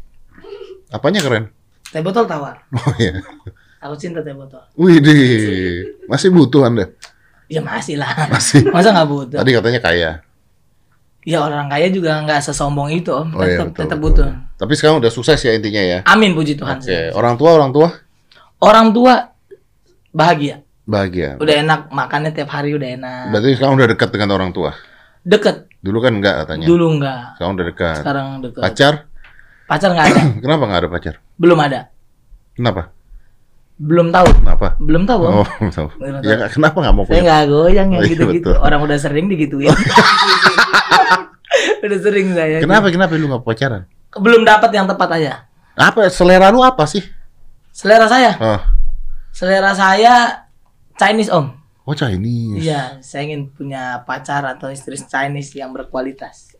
Apanya 0.88 1.20
keren? 1.20 1.52
Teh 1.92 2.00
botol 2.00 2.24
tawar. 2.24 2.64
Oh 2.72 2.92
iya. 2.96 3.20
Aku 3.82 3.94
cinta 3.98 4.22
teh 4.22 4.30
botol. 4.30 4.62
Widih, 4.78 6.06
masih 6.06 6.30
butuh 6.30 6.62
Anda? 6.62 6.86
Ya 7.50 7.58
masih 7.58 7.98
lah. 7.98 8.30
Masih. 8.30 8.62
Masa 8.74 8.94
nggak 8.94 9.08
butuh? 9.10 9.38
Tadi 9.42 9.50
katanya 9.50 9.80
kaya. 9.82 10.10
Ya 11.22 11.38
orang 11.38 11.66
kaya 11.66 11.90
juga 11.90 12.18
nggak 12.22 12.40
sesombong 12.40 12.90
itu 12.90 13.10
om. 13.10 13.30
Oh 13.34 13.42
iya, 13.42 13.58
Tetap 13.58 13.66
betul, 13.68 13.80
tetap 13.82 13.98
betul. 13.98 14.06
butuh. 14.26 14.30
Tapi 14.56 14.72
sekarang 14.74 14.96
udah 15.02 15.10
sukses 15.10 15.38
ya 15.38 15.52
intinya 15.52 15.82
ya. 15.82 15.98
Amin 16.06 16.32
puji 16.32 16.54
Tuhan. 16.54 16.78
Oke, 16.78 17.10
orang 17.12 17.34
tua 17.34 17.50
orang 17.52 17.70
tua 17.70 17.88
Orang 18.62 18.86
tua 18.94 19.14
bahagia. 20.10 20.62
bahagia. 20.82 21.38
Udah 21.38 21.54
enak 21.58 21.80
makannya 21.90 22.30
tiap 22.30 22.50
hari 22.50 22.74
udah 22.74 22.88
enak. 22.94 23.22
Berarti 23.34 23.58
sekarang 23.58 23.74
udah 23.74 23.88
dekat 23.90 24.08
dengan 24.10 24.30
orang 24.30 24.50
tua. 24.50 24.70
Deket. 25.22 25.66
Dulu 25.82 25.98
kan 25.98 26.14
enggak 26.14 26.34
katanya. 26.46 26.66
Dulu 26.66 26.86
enggak. 26.94 27.20
Sekarang 27.34 27.52
udah 27.54 27.66
dekat. 27.66 27.96
Sekarang 27.98 28.26
deket. 28.38 28.62
Pacar? 28.62 28.94
Pacar 29.66 29.88
nggak 29.90 30.06
ada. 30.06 30.22
Kenapa 30.46 30.62
nggak 30.70 30.80
ada 30.82 30.90
pacar? 30.90 31.14
Belum 31.34 31.58
ada. 31.58 31.80
Kenapa? 32.54 32.82
Belum 33.80 34.08
tahu. 34.08 34.28
Kenapa? 34.40 34.66
Belum 34.78 35.02
tahu, 35.04 35.20
Om. 35.26 35.32
Oh, 35.34 35.46
tahu. 35.70 35.88
Belum 35.96 36.14
tahu. 36.20 36.28
ya 36.28 36.34
kenapa 36.46 36.76
nggak 36.78 36.94
mau 36.94 37.02
Saya 37.02 37.10
punya? 37.10 37.22
nggak 37.24 37.42
goyang 37.48 37.88
yang 37.90 37.98
Oh, 37.98 38.04
iya, 38.04 38.10
gitu-gitu. 38.12 38.50
Orang 38.54 38.80
udah 38.82 38.96
sering 38.96 39.26
digituin. 39.26 39.72
udah 41.84 41.98
sering 41.98 42.26
saya. 42.32 42.56
Kenapa 42.62 42.86
kenapa 42.88 43.12
lu 43.14 43.26
nggak 43.28 43.42
pacaran? 43.42 43.82
Belum 44.12 44.42
dapat 44.44 44.70
yang 44.70 44.86
tepat 44.86 45.08
aja. 45.18 45.32
Apa 45.72 46.06
selera 46.08 46.52
lu 46.52 46.60
apa 46.60 46.84
sih? 46.84 47.00
Selera 47.72 48.04
saya, 48.04 48.36
Oh, 48.36 48.60
selera 49.32 49.72
saya 49.72 50.44
Chinese 50.94 51.32
Om. 51.32 51.48
oh 51.82 51.94
Chinese. 51.96 52.60
Iya, 52.60 53.00
saya 53.00 53.24
ingin 53.24 53.48
punya 53.48 54.04
pacar 54.04 54.44
atau 54.44 54.68
istri 54.68 54.94
Chinese 54.94 55.56
yang 55.56 55.72
berkualitas. 55.72 56.52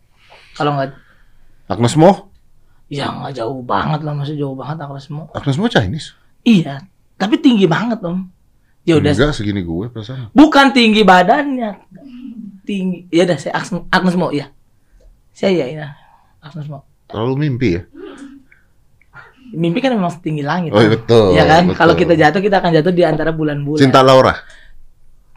Kalau 0.57 0.75
nggak, 0.75 0.97
Agnes 1.69 1.95
Mo? 1.95 2.33
ya 2.89 3.09
nggak 3.09 3.37
jauh 3.39 3.61
banget 3.61 4.01
lah, 4.01 4.13
masih 4.13 4.37
jauh 4.37 4.53
banget 4.53 4.81
aku 4.81 4.97
semua. 4.97 5.29
Agnes 5.33 5.57
Mo 5.57 5.69
Chinese? 5.69 6.17
Iya, 6.43 6.83
tapi 7.23 7.39
tinggi 7.39 7.71
banget 7.71 8.03
Om. 8.03 8.27
Ya 8.83 8.99
udah, 8.99 9.15
Enggak 9.15 9.39
segini 9.39 9.63
gue 9.63 9.87
perasaan. 9.95 10.35
bukan 10.35 10.75
tinggi 10.75 11.07
badannya, 11.07 11.87
tinggi. 12.67 13.07
Ya 13.15 13.23
udah, 13.31 13.39
saya 13.39 13.55
Agnes, 13.55 13.87
Agnes 13.95 14.19
mau 14.19 14.35
ya. 14.35 14.51
Saya 15.31 15.63
ya, 15.63 15.67
ya. 15.71 15.87
Agnes 16.43 16.67
mau. 16.67 16.83
Terlalu 17.07 17.47
mimpi 17.47 17.79
ya? 17.79 17.83
Mimpi 19.55 19.79
kan 19.79 19.95
memang 19.95 20.11
setinggi 20.11 20.43
langit. 20.43 20.75
Oh 20.75 20.83
iya, 20.83 20.91
betul. 20.99 21.37
Iya 21.39 21.45
kan? 21.47 21.63
Kalau 21.79 21.95
kita 21.95 22.19
jatuh 22.19 22.43
kita 22.43 22.59
akan 22.59 22.75
jatuh 22.75 22.91
di 22.91 23.07
antara 23.07 23.31
bulan-bulan. 23.31 23.79
Cinta 23.79 24.03
Laura 24.03 24.35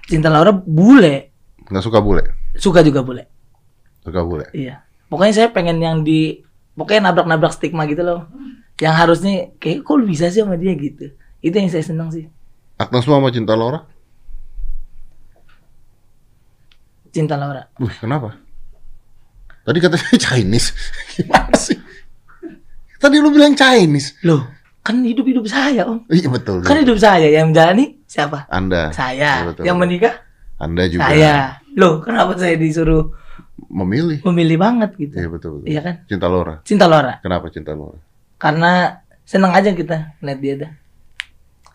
Cinta 0.06 0.30
Laura 0.30 0.54
bule, 0.54 1.34
nggak 1.66 1.82
suka 1.84 1.98
bule? 2.02 2.54
suka 2.56 2.86
juga 2.86 3.02
bule. 3.02 3.26
Suka 4.06 4.22
bule. 4.22 4.46
Iya. 4.54 4.86
Pokoknya 5.10 5.34
saya 5.34 5.48
pengen 5.50 5.82
yang 5.82 6.06
di 6.06 6.46
pokoknya 6.78 7.10
nabrak-nabrak 7.10 7.54
stigma 7.54 7.90
gitu 7.90 8.06
loh. 8.06 8.30
Yang 8.78 8.96
harusnya 8.96 9.34
kayak 9.58 9.82
kok 9.82 9.98
lu 9.98 10.06
bisa 10.06 10.30
sih 10.30 10.46
sama 10.46 10.62
dia 10.62 10.78
gitu. 10.78 11.10
Itu 11.46 11.62
yang 11.62 11.70
saya 11.70 11.86
senang 11.86 12.10
sih. 12.10 12.26
Agnes 12.82 13.06
Mo 13.06 13.22
sama 13.22 13.30
Cinta 13.30 13.54
Laura? 13.54 13.86
Cinta 17.14 17.38
Laura. 17.38 17.70
Wih, 17.78 17.94
kenapa? 18.02 18.34
Tadi 19.62 19.78
katanya 19.78 20.18
Chinese. 20.26 20.74
Gimana 21.14 21.54
sih? 21.54 21.78
Tadi 22.98 23.22
lu 23.22 23.30
bilang 23.30 23.54
Chinese. 23.54 24.18
Loh, 24.26 24.42
kan 24.82 25.06
hidup-hidup 25.06 25.46
saya, 25.46 25.86
Om. 25.86 26.10
Iya 26.10 26.28
betul. 26.34 26.66
Kan 26.66 26.82
hidup 26.82 26.98
saya 26.98 27.30
yang 27.30 27.54
menjalani 27.54 28.02
siapa? 28.10 28.50
Anda. 28.50 28.90
Saya. 28.90 29.46
Iya, 29.46 29.46
betul. 29.54 29.64
Yang 29.70 29.78
menikah 29.78 30.14
Anda 30.58 30.84
juga 30.90 31.06
saya. 31.06 31.62
Loh, 31.78 32.02
kenapa 32.02 32.34
saya 32.42 32.58
disuruh 32.58 33.14
memilih. 33.70 34.26
memilih 34.26 34.58
banget 34.58 34.92
gitu? 34.98 35.14
Iya 35.14 35.30
betul 35.30 35.50
betul. 35.62 35.70
Iya 35.70 35.82
kan? 35.86 35.96
Cinta 36.10 36.26
Laura. 36.26 36.56
Cinta 36.66 36.86
Laura. 36.90 37.14
Kenapa 37.22 37.54
Cinta 37.54 37.72
Laura? 37.78 38.02
Karena 38.42 38.98
senang 39.22 39.54
aja 39.54 39.70
kita 39.72 40.18
lihat 40.26 40.40
dia 40.42 40.56
dah. 40.58 40.72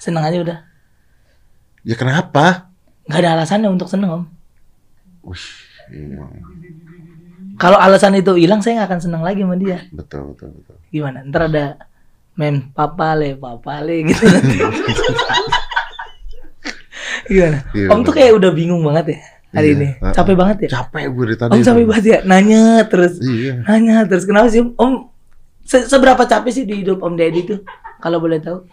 Senang 0.01 0.25
aja 0.25 0.41
udah. 0.41 0.59
Ya 1.83 1.95
kenapa? 1.95 2.73
Gak 3.05 3.21
ada 3.21 3.37
alasannya 3.37 3.69
untuk 3.69 3.87
seneng, 3.87 4.11
Om. 4.11 4.25
Wih, 5.23 5.47
iya. 5.91 6.25
Kalau 7.55 7.77
alasan 7.77 8.17
itu 8.17 8.33
hilang, 8.35 8.59
saya 8.59 8.81
nggak 8.81 8.89
akan 8.89 9.01
senang 9.01 9.21
lagi 9.21 9.45
sama 9.45 9.55
dia. 9.55 9.85
Betul 9.91 10.33
betul 10.33 10.49
betul. 10.55 10.77
gimana 10.91 11.23
ntar 11.23 11.47
ada 11.47 11.79
mem 12.35 12.67
papale 12.69 13.37
papale 13.37 14.03
gitu 14.03 14.27
gimana 17.23 17.63
Iya, 17.71 17.87
om 17.87 18.03
tuh 18.03 18.11
kayak 18.11 18.33
udah 18.35 18.51
bingung 18.51 18.83
banget 18.83 19.15
ya 19.15 19.19
hari 19.53 19.69
Iya, 19.69 19.77
ini 19.77 19.89
uh-uh. 19.95 20.11
capek 20.11 20.35
banget 20.35 20.57
ya 20.63 20.69
Capek 20.73 21.05
gue 21.09 21.25
dari 21.25 21.37
tadi. 21.37 21.51
om 21.53 21.61
capek 21.61 21.85
banget 21.85 22.05
ya 22.05 22.19
nanya 22.25 22.63
terus 22.85 23.13
Iya. 23.19 23.55
nanya 23.65 23.97
terus 24.05 24.25
kenapa 24.25 24.47
sih 24.49 24.63
om 24.65 25.11
Se- 25.63 25.87
seberapa 25.87 26.19
capek 26.21 26.51
sih 26.51 26.65
di 26.65 26.83
hidup 26.83 26.99
om 27.01 27.15
Deddy 27.15 27.43
tuh 27.45 27.61
kalau 27.99 28.19
boleh 28.19 28.39
tahu 28.39 28.67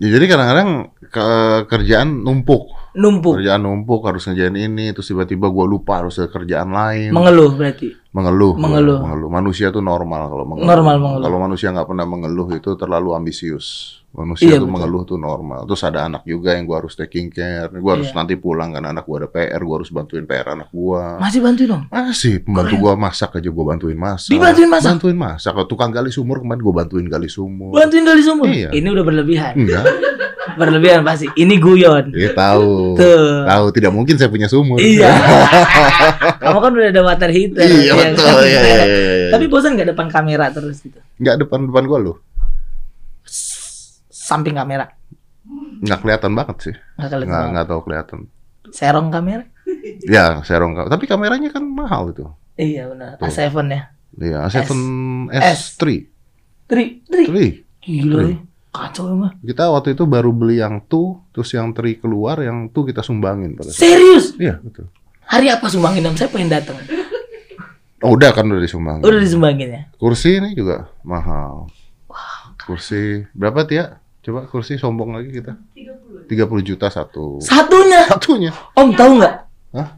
Ya, 0.00 0.08
jadi 0.08 0.24
kadang-kadang 0.26 0.70
ke- 1.12 1.62
kerjaan 1.68 2.24
numpuk. 2.24 2.72
numpuk 2.90 3.36
Kerjaan 3.36 3.60
numpuk 3.60 4.00
harus 4.02 4.24
ngerjain 4.24 4.56
ini, 4.56 4.90
terus 4.90 5.06
tiba-tiba 5.06 5.46
gue 5.46 5.66
lupa 5.68 6.00
harus 6.00 6.16
ada 6.16 6.26
kerjaan 6.26 6.72
lain. 6.72 7.12
mengeluh 7.12 7.52
berarti 7.52 7.92
mengeluh, 8.10 8.56
Mengeluh. 8.56 8.98
mengeluh. 8.98 9.28
Manusia 9.30 9.68
tuh 9.68 9.84
normal 9.84 10.26
kalau 10.26 10.42
mengeluh. 10.42 10.66
Normal 10.66 10.96
mengeluh. 10.98 11.24
Kalau 11.28 11.38
manusia 11.38 11.68
nggak 11.70 11.86
pernah 11.86 12.06
mengeluh 12.08 12.48
itu 12.50 12.70
terlalu 12.74 13.12
ambisius. 13.14 13.99
Manusia 14.10 14.42
Iya, 14.44 14.58
tuh 14.58 14.66
betul. 14.66 14.74
mengeluh 14.74 15.02
tuh 15.04 15.14
normal. 15.16 15.60
Terus 15.64 15.82
ada 15.82 16.02
anak 16.02 16.22
juga 16.24 16.52
yang 16.52 16.66
gua 16.66 16.82
harus 16.82 16.92
taking 16.92 17.30
care. 17.30 17.70
Gua 17.72 17.94
harus 17.94 18.10
Iya. 18.10 18.16
nanti 18.16 18.34
pulang 18.34 18.70
karena 18.70 18.90
anak 18.90 19.04
gua 19.04 19.22
ada 19.22 19.28
PR. 19.28 19.60
Gua 19.60 19.78
harus 19.78 19.86
bantuin 19.88 20.24
PR 20.24 20.46
anak 20.50 20.66
gua. 20.68 21.14
masih 21.16 21.38
bantuin 21.38 21.70
om 21.70 21.82
Masih 21.86 22.34
pembantu 22.40 22.74
Keren. 22.74 22.82
gua 22.82 22.92
masak 22.96 23.30
aja 23.32 23.48
gua 23.48 23.64
bantuin 23.68 23.94
masak. 23.94 24.28
Dibantuin 24.28 24.66
masak? 24.66 24.90
Bantuin 24.90 25.14
masak. 25.16 25.50
Kalau 25.52 25.64
tukang 25.64 25.90
gali 25.90 26.10
sumur 26.10 26.38
kemarin 26.38 26.58
gua 26.60 26.74
bantuin 26.76 27.06
gali 27.06 27.28
sumur. 27.28 27.70
bantuin 27.70 28.02
gali 28.02 28.18
sumur 28.20 28.46
Iya. 28.46 28.70
ini 28.70 28.88
udah 28.88 29.04
berlebihan 29.04 29.54
Enggak. 29.54 29.84
berlebihan 30.50 31.00
pasti 31.00 31.30
ini 31.36 31.56
guyon 31.56 32.10
Iya 32.10 32.34
tahu. 32.34 32.98
Tuh. 32.98 33.46
Tahu 33.46 33.64
tidak 33.70 33.92
mungkin 33.92 34.18
saya 34.18 34.26
punya 34.26 34.50
sumur. 34.50 34.82
Iya. 34.82 35.06
Kamu 36.42 36.58
kan 36.58 36.70
udah 36.72 36.90
ada 36.90 37.02
water 37.02 37.30
heater. 37.30 37.62
Iya 37.62 37.78
ya 37.86 37.94
betul. 38.10 38.26
kan? 38.26 38.42
Iya, 38.42 38.60
iya, 38.60 38.60
iya, 38.60 38.84
iya. 38.84 39.30
Tapi 39.30 39.44
bosan 39.46 39.78
nggak 39.78 39.88
depan 39.88 40.06
kamera 40.08 40.50
terus 40.50 40.82
gitu? 40.82 40.98
Nggak 41.16 41.46
depan-depan 41.46 41.84
gua 41.86 41.98
loh. 42.00 42.16
Samping 44.30 44.54
kamera. 44.54 44.86
Nggak 45.82 45.98
kelihatan 46.06 46.32
banget 46.38 46.56
sih. 46.62 46.74
Nggak 46.94 47.08
kelihatan. 47.10 47.26
Nggak 47.26 47.46
nggak 47.50 47.66
tahu 47.66 47.80
kelihatan. 47.82 48.18
Serong 48.70 49.08
kamera? 49.10 49.44
Ya, 50.02 50.42
serong 50.42 50.74
Tapi 50.90 51.06
kameranya 51.06 51.50
kan 51.54 51.62
mahal 51.62 52.10
itu. 52.10 52.26
Iya 52.58 52.90
benar. 52.90 53.16
Tuh. 53.16 53.30
A7 53.30 53.54
ya. 53.70 53.82
Iya, 54.18 54.38
A7 54.50 54.70
S. 55.30 55.78
S3. 55.78 55.82
Tri, 56.66 56.84
tri. 57.06 57.24
Tri. 57.26 57.46
Gila 57.80 58.18
Tri. 58.18 58.26
nih. 58.34 58.38
Kacau 58.70 59.10
emang. 59.10 59.34
Kita 59.42 59.70
waktu 59.70 59.94
itu 59.98 60.04
baru 60.06 60.30
beli 60.30 60.58
yang 60.62 60.82
tuh, 60.86 61.22
terus 61.34 61.50
yang 61.54 61.70
tri 61.74 61.98
keluar, 61.98 62.38
yang 62.42 62.70
tuh 62.70 62.86
kita 62.86 63.02
sumbangin 63.02 63.54
pada 63.58 63.70
saat. 63.70 63.82
Serius? 63.82 64.34
Iya, 64.38 64.58
betul. 64.62 64.86
Hari 65.26 65.46
apa 65.50 65.66
sumbangin 65.70 66.06
om? 66.06 66.14
Saya 66.18 66.30
pengen 66.30 66.50
datang. 66.50 66.78
Oh, 68.00 68.16
udah 68.16 68.32
kan 68.32 68.48
udah 68.48 68.64
disumbangin. 68.64 69.04
Udah 69.04 69.20
disumbangin 69.20 69.68
ya? 69.76 69.82
Kursi 70.00 70.40
ini 70.40 70.56
juga 70.56 70.88
mahal. 71.04 71.68
Kursi 72.64 73.28
berapa 73.36 73.68
Tia? 73.68 73.99
Coba 74.20 74.44
kursi 74.44 74.76
sombong 74.76 75.16
lagi 75.16 75.32
kita. 75.32 75.56
30 76.28 76.28
juta 76.62 76.86
satu. 76.92 77.40
Satunya. 77.40 78.04
Satunya. 78.06 78.52
Om 78.76 78.88
tahu 78.92 79.12
nggak? 79.16 79.34
Hah? 79.72 79.88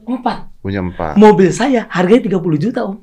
Empat. 0.00 0.38
Punya 0.60 0.80
empat. 0.80 1.14
Mobil 1.16 1.52
saya 1.52 1.84
harganya 1.92 2.26
30 2.40 2.56
juta 2.58 2.80
om. 2.88 2.98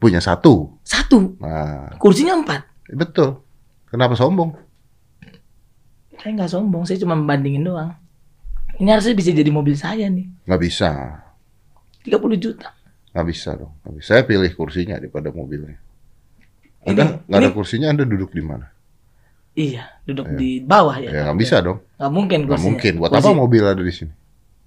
Punya 0.00 0.18
satu. 0.18 0.80
Satu. 0.80 1.36
Nah, 1.38 1.92
Kursinya 2.00 2.40
empat. 2.40 2.64
betul. 2.90 3.44
Kenapa 3.86 4.16
sombong? 4.16 4.56
Saya 6.16 6.32
nggak 6.36 6.50
sombong. 6.50 6.82
Saya 6.88 7.00
cuma 7.00 7.12
membandingin 7.14 7.64
doang. 7.64 7.92
Ini 8.80 8.96
harusnya 8.96 9.12
bisa 9.12 9.30
jadi 9.30 9.52
mobil 9.52 9.76
saya 9.76 10.08
nih. 10.08 10.24
Nggak 10.48 10.60
bisa. 10.60 10.90
30 12.00 12.16
juta. 12.40 12.72
Nggak 13.12 13.26
bisa 13.28 13.50
dong. 13.60 13.72
Nggak 13.84 13.94
bisa. 14.00 14.08
Saya 14.08 14.22
pilih 14.24 14.50
kursinya 14.56 14.96
daripada 14.96 15.28
mobilnya. 15.28 15.76
Ini- 16.80 16.96
Anda 16.96 17.04
nggak 17.28 17.40
ada 17.44 17.50
kursinya, 17.52 17.92
Anda 17.92 18.08
duduk 18.08 18.32
di 18.32 18.40
mana? 18.40 18.72
Iya, 19.50 19.82
duduk 20.04 20.26
Iya. 20.26 20.38
di 20.38 20.50
bawah 20.60 20.96
ya. 20.96 21.10
Ya 21.10 21.20
nggak 21.26 21.38
bisa 21.38 21.56
dong. 21.58 21.78
Nggak 21.96 22.12
mungkin 22.12 22.38
Nggak 22.40 22.50
kursinya. 22.52 22.66
mungkin. 22.70 22.92
Buat 22.96 23.10
Kursi- 23.10 23.22
apa 23.22 23.30
mobil 23.34 23.62
ada 23.62 23.82
di 23.82 23.92
sini? 23.92 24.12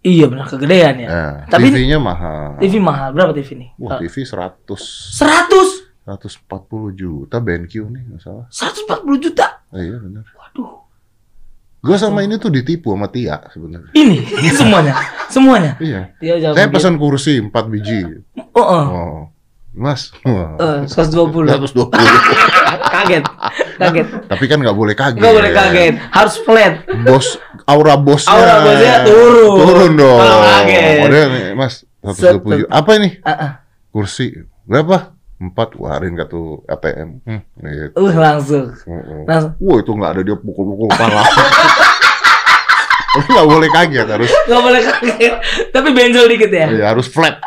Iya 0.03 0.25
benar 0.27 0.45
kegedean 0.45 0.95
ya. 0.99 1.07
Nah, 1.07 1.33
Tapi 1.47 1.63
ini- 1.63 1.75
TV-nya 1.79 1.97
mahal. 1.97 2.59
TV 2.59 2.73
mahal 2.77 3.09
berapa 3.11 3.31
TV 3.31 3.49
nih? 3.55 3.69
Wah, 3.79 3.95
TV 3.97 4.15
100 4.19 4.83
100 5.15 5.87
140 6.03 6.91
juta 6.91 7.39
BenQ 7.39 7.73
nih 7.87 8.01
nggak 8.05 8.21
salah. 8.21 8.45
140 8.51 9.15
juta. 9.17 9.63
Oh, 9.71 9.79
iya 9.79 9.95
benar. 9.95 10.27
Waduh. 10.29 10.83
Gue 11.79 11.95
sama 11.95 12.19
ini 12.21 12.35
tuh 12.35 12.47
ditipu 12.47 12.91
sama 12.91 13.07
Tia 13.07 13.39
sebenarnya. 13.49 13.91
Ini 13.93 14.19
semuanya. 14.51 14.93
Semuanya. 15.27 15.75
Iya. 15.79 16.11
Dia 16.17 16.35
jawab 16.39 16.55
Saya 16.55 16.67
pesan 16.67 16.95
kursi 16.95 17.39
4 17.39 17.51
biji. 17.67 18.03
Oh, 18.51 18.59
oh. 18.59 18.85
Oh. 18.85 19.19
Mas. 19.73 20.11
Wah. 20.21 20.55
Eh, 20.55 20.79
120. 20.85 21.47
120. 21.49 21.91
kaget. 22.93 23.23
Kaget. 23.77 24.07
Tapi 24.31 24.45
kan 24.45 24.57
nggak 24.61 24.77
boleh 24.77 24.95
kaget. 24.95 25.19
Enggak 25.21 25.35
boleh 25.35 25.51
kaget. 25.53 25.93
Harus 26.11 26.35
flat. 26.41 26.73
Bos 27.05 27.27
aura 27.65 27.95
bosnya. 27.95 28.33
Aura 28.33 28.55
bosnya 28.61 28.95
turun. 29.07 29.57
Turun 29.59 29.91
dong. 29.97 30.19
Kalau 30.19 30.39
kaget. 30.41 30.99
Udah 31.07 31.23
nih, 31.29 31.45
Mas. 31.55 31.73
120. 32.03 32.67
Apa 32.67 32.91
ini? 32.99 33.09
Ah, 33.23 33.31
ah. 33.31 33.51
Kursi. 33.89 34.35
Berapa? 34.67 35.15
Empat. 35.39 35.75
Warin 35.79 36.19
kartu 36.19 36.59
ATM. 36.67 37.09
Hmm, 37.23 37.41
gitu. 37.63 37.95
Uh, 37.95 38.13
langsung. 38.15 38.65
Oh, 38.87 38.91
oh. 38.91 39.23
Langsung. 39.23 39.51
Wah 39.59 39.77
itu 39.79 39.91
nggak 39.95 40.11
ada 40.11 40.21
dia 40.21 40.35
pukul-pukul 40.35 40.87
kepala. 40.91 41.23
Tapi 43.13 43.29
nggak 43.29 43.49
boleh 43.49 43.69
kaget 43.69 44.07
harus 44.09 44.29
Enggak 44.49 44.61
boleh 44.65 44.81
kaget. 44.81 45.33
Tapi 45.69 45.87
benjol 45.93 46.25
dikit 46.33 46.51
ya. 46.51 46.67
ya, 46.73 46.85
harus 46.91 47.05
flat. 47.05 47.37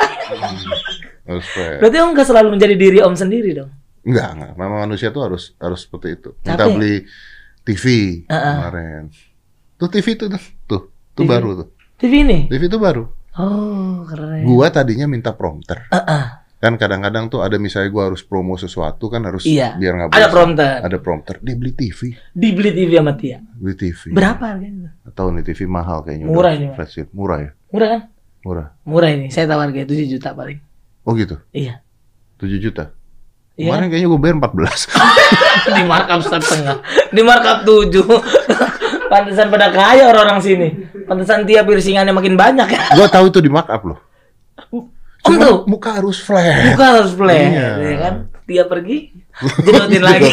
harus 1.28 1.46
flat. 1.50 1.82
Berarti 1.82 1.96
om 2.00 2.10
nggak 2.14 2.26
selalu 2.26 2.48
menjadi 2.54 2.74
diri 2.78 2.98
om 3.02 3.18
sendiri 3.18 3.50
dong. 3.52 3.70
Enggak, 4.06 4.28
enggak. 4.32 4.52
Memang 4.54 4.78
manusia 4.86 5.10
tuh 5.10 5.26
harus 5.26 5.52
harus 5.58 5.82
seperti 5.82 6.08
itu. 6.14 6.30
Kita 6.40 6.54
Tapi- 6.56 6.72
beli 6.72 6.94
TV 7.60 7.84
Uh-uh. 8.24 8.54
kemarin. 8.54 9.02
Tuh 9.76 9.88
TV 9.90 10.06
tuh 10.14 10.26
tuh, 10.30 10.42
tuh, 10.64 10.82
tuh 11.12 11.24
TV. 11.26 11.28
baru 11.28 11.50
tuh. 11.58 11.68
TV 11.98 12.12
ini. 12.22 12.38
TV 12.46 12.70
itu 12.70 12.78
baru. 12.78 13.04
Oh, 13.36 14.06
keren. 14.06 14.46
Gua 14.46 14.70
tadinya 14.70 15.04
minta 15.04 15.34
prompter. 15.34 15.90
Ah, 15.90 16.00
ah. 16.06 16.26
Kan 16.56 16.80
kadang-kadang 16.80 17.28
tuh 17.28 17.44
ada 17.44 17.60
misalnya 17.60 17.92
gua 17.92 18.08
harus 18.08 18.24
promo 18.24 18.56
sesuatu 18.56 19.12
kan 19.12 19.20
harus 19.20 19.44
Iya. 19.44 19.76
biar 19.76 19.92
nggak 19.92 20.08
Ada 20.16 20.28
prompter. 20.32 20.74
Ada 20.80 20.98
prompter. 21.02 21.34
Dia 21.44 21.52
beli 21.52 21.76
TV, 21.76 22.16
Dibeli 22.32 22.72
TV 22.72 22.96
sama 22.96 23.12
Tia. 23.12 23.44
beli 23.52 23.76
TV. 23.76 24.08
Berapa 24.08 24.56
harganya? 24.56 24.96
Atau 25.04 25.28
nih 25.28 25.44
TV 25.44 25.68
mahal 25.68 26.00
kayaknya. 26.00 26.24
Murah 26.32 26.52
ini. 26.56 26.72
Murah 27.12 27.38
ya? 27.44 27.50
Murah 27.68 27.88
kan? 27.92 28.00
Murah. 28.40 28.66
Murah 28.88 29.10
ini. 29.12 29.26
Saya 29.28 29.50
tawar 29.50 29.68
kayak 29.68 29.90
7 29.90 30.06
juta 30.08 30.32
paling. 30.32 30.56
Oh 31.04 31.12
gitu. 31.12 31.36
Iya. 31.52 31.84
7 32.40 32.56
juta. 32.56 32.94
Iya. 33.56 33.72
Kemarin 33.72 33.86
kayaknya 33.88 34.08
gue 34.08 34.20
bayar 34.20 34.36
14. 34.36 35.72
di 35.76 35.82
markup 35.82 36.20
setengah. 36.20 36.76
Di 37.08 37.22
markup 37.24 37.58
7. 37.64 37.88
Pantesan 39.12 39.48
pada 39.48 39.68
kaya 39.70 40.04
orang-orang 40.06 40.40
sini. 40.40 40.68
Pantesan 41.04 41.48
Tia 41.48 41.64
piercingannya 41.64 42.12
makin 42.12 42.36
banyak 42.36 42.68
ya. 42.76 42.80
gue 42.92 43.08
tahu 43.08 43.28
itu 43.28 43.40
di 43.40 43.48
markup 43.48 43.80
loh. 43.82 43.98
Om 44.68 44.84
Cuma 45.26 45.42
tuh. 45.42 45.58
muka 45.66 45.90
harus 45.96 46.20
flat. 46.20 46.70
Buka 46.70 46.86
harus 47.00 47.12
play, 47.12 47.50
Iya. 47.50 47.68
ya 47.80 47.96
kan? 47.98 48.14
Dia 48.46 48.62
pergi, 48.62 49.10
jedotin 49.58 49.98
lagi. 49.98 50.30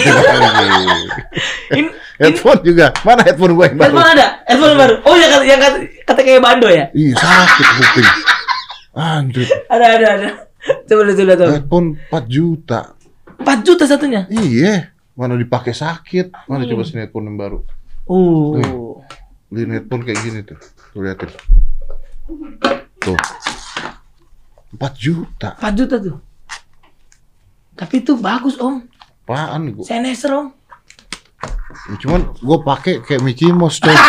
Ini 1.72 1.90
headphone 2.20 2.62
juga. 2.62 2.94
Mana 3.02 3.26
headphone 3.26 3.58
gue 3.58 3.66
yang 3.66 3.74
baru? 3.74 3.90
headphone 3.90 4.10
ada, 4.12 4.28
headphone 4.46 4.76
baru. 4.78 4.96
Oh 5.02 5.16
ya 5.18 5.28
yang 5.42 5.58
kata, 5.58 5.78
kata 6.06 6.20
kayak 6.22 6.42
bando 6.42 6.70
ya? 6.70 6.86
Ih 6.94 7.10
sakit 7.10 7.68
kuping. 7.74 8.08
Anjir. 8.94 9.48
Ada 9.66 9.86
ada 9.98 10.08
ada. 10.14 10.30
Coba 10.86 11.02
lihat 11.04 11.18
coba 11.18 11.34
coba. 11.36 11.52
Headphone 11.58 11.88
4 12.14 12.30
juta. 12.30 12.82
4 13.39 13.65
juta 13.65 13.84
satunya. 13.86 14.26
Iya. 14.30 14.93
Mana 15.13 15.38
dipakai 15.38 15.74
sakit. 15.74 16.34
Mana 16.46 16.65
coba 16.65 16.82
sini 16.84 17.06
headphone 17.06 17.30
yang 17.34 17.38
baru. 17.38 17.60
Uh. 18.06 19.00
Beli 19.50 19.69
headphone 19.69 20.04
kayak 20.04 20.19
gini 20.22 20.39
tuh. 20.41 20.58
Tuh 20.93 21.02
liatin. 21.02 21.30
Tuh. 23.00 23.17
4 24.74 24.80
juta. 24.98 25.50
4 25.58 25.78
juta 25.78 25.96
tuh. 26.02 26.17
Tapi 27.74 27.96
itu 28.02 28.13
bagus 28.17 28.58
om. 28.58 28.86
Apaan 29.24 29.72
gue? 29.72 29.86
Sennheiser 29.86 30.34
om. 30.34 30.48
Ya, 31.89 31.96
cuman 32.00 32.22
gue 32.38 32.58
pakai 32.62 32.93
kayak 33.02 33.22
Mickey 33.24 33.50
Mouse 33.50 33.80
tuh. 33.82 33.89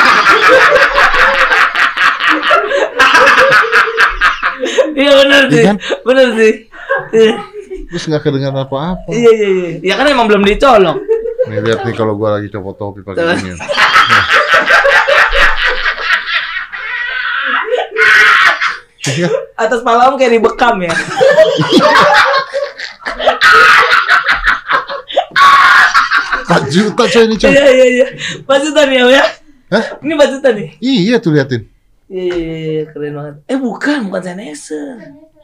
Iya 4.94 5.10
benar 5.26 5.42
Iya 5.50 5.50
sih. 5.50 5.64
kan? 5.66 5.76
Benar 6.06 6.28
sih. 6.38 6.52
Iya 7.94 8.02
Terus 8.02 8.10
nggak 8.10 8.22
kedengaran 8.26 8.58
apa-apa. 8.66 9.06
iya 9.14 9.30
iya. 9.30 9.70
Ya 9.78 9.94
kan 9.94 10.10
emang 10.10 10.26
belum 10.26 10.42
dicolok. 10.42 10.98
Nih 11.46 11.62
lihat 11.62 11.86
nih 11.86 11.94
kalau 11.94 12.18
gue 12.18 12.26
lagi 12.26 12.50
copot 12.50 12.74
topi 12.74 13.06
pakai 13.06 13.38
gini. 13.38 13.54
Iya. 19.04 19.28
Atas 19.54 19.84
pala 19.84 20.10
om 20.10 20.18
kayak 20.18 20.32
dibekam 20.40 20.80
ya. 20.80 20.90
Empat 26.40 26.62
juta 26.72 27.04
coy 27.06 27.22
ini 27.28 27.36
coy. 27.38 27.52
Iya 27.52 27.66
iya 27.68 27.86
iya. 27.94 28.06
Bajutan 28.42 28.88
ya 28.90 29.04
ya. 29.12 29.24
Hah? 29.70 29.84
Ini 30.02 30.14
bajutan 30.18 30.52
nih. 30.56 30.68
Iya 30.82 31.22
tuh 31.22 31.30
liatin. 31.30 31.62
Iya 32.10 32.24
iya 32.26 32.34
iya 32.42 32.56
iya, 32.58 32.84
keren 32.90 33.12
banget. 33.14 33.34
Eh 33.46 33.58
bukan, 33.60 34.08
bukan 34.08 34.22
Sennheiser. 34.24 34.96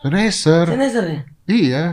Sennheiser. 0.02 0.64
Sennheiser 0.66 1.04
ya? 1.06 1.20
Iya. 1.46 1.84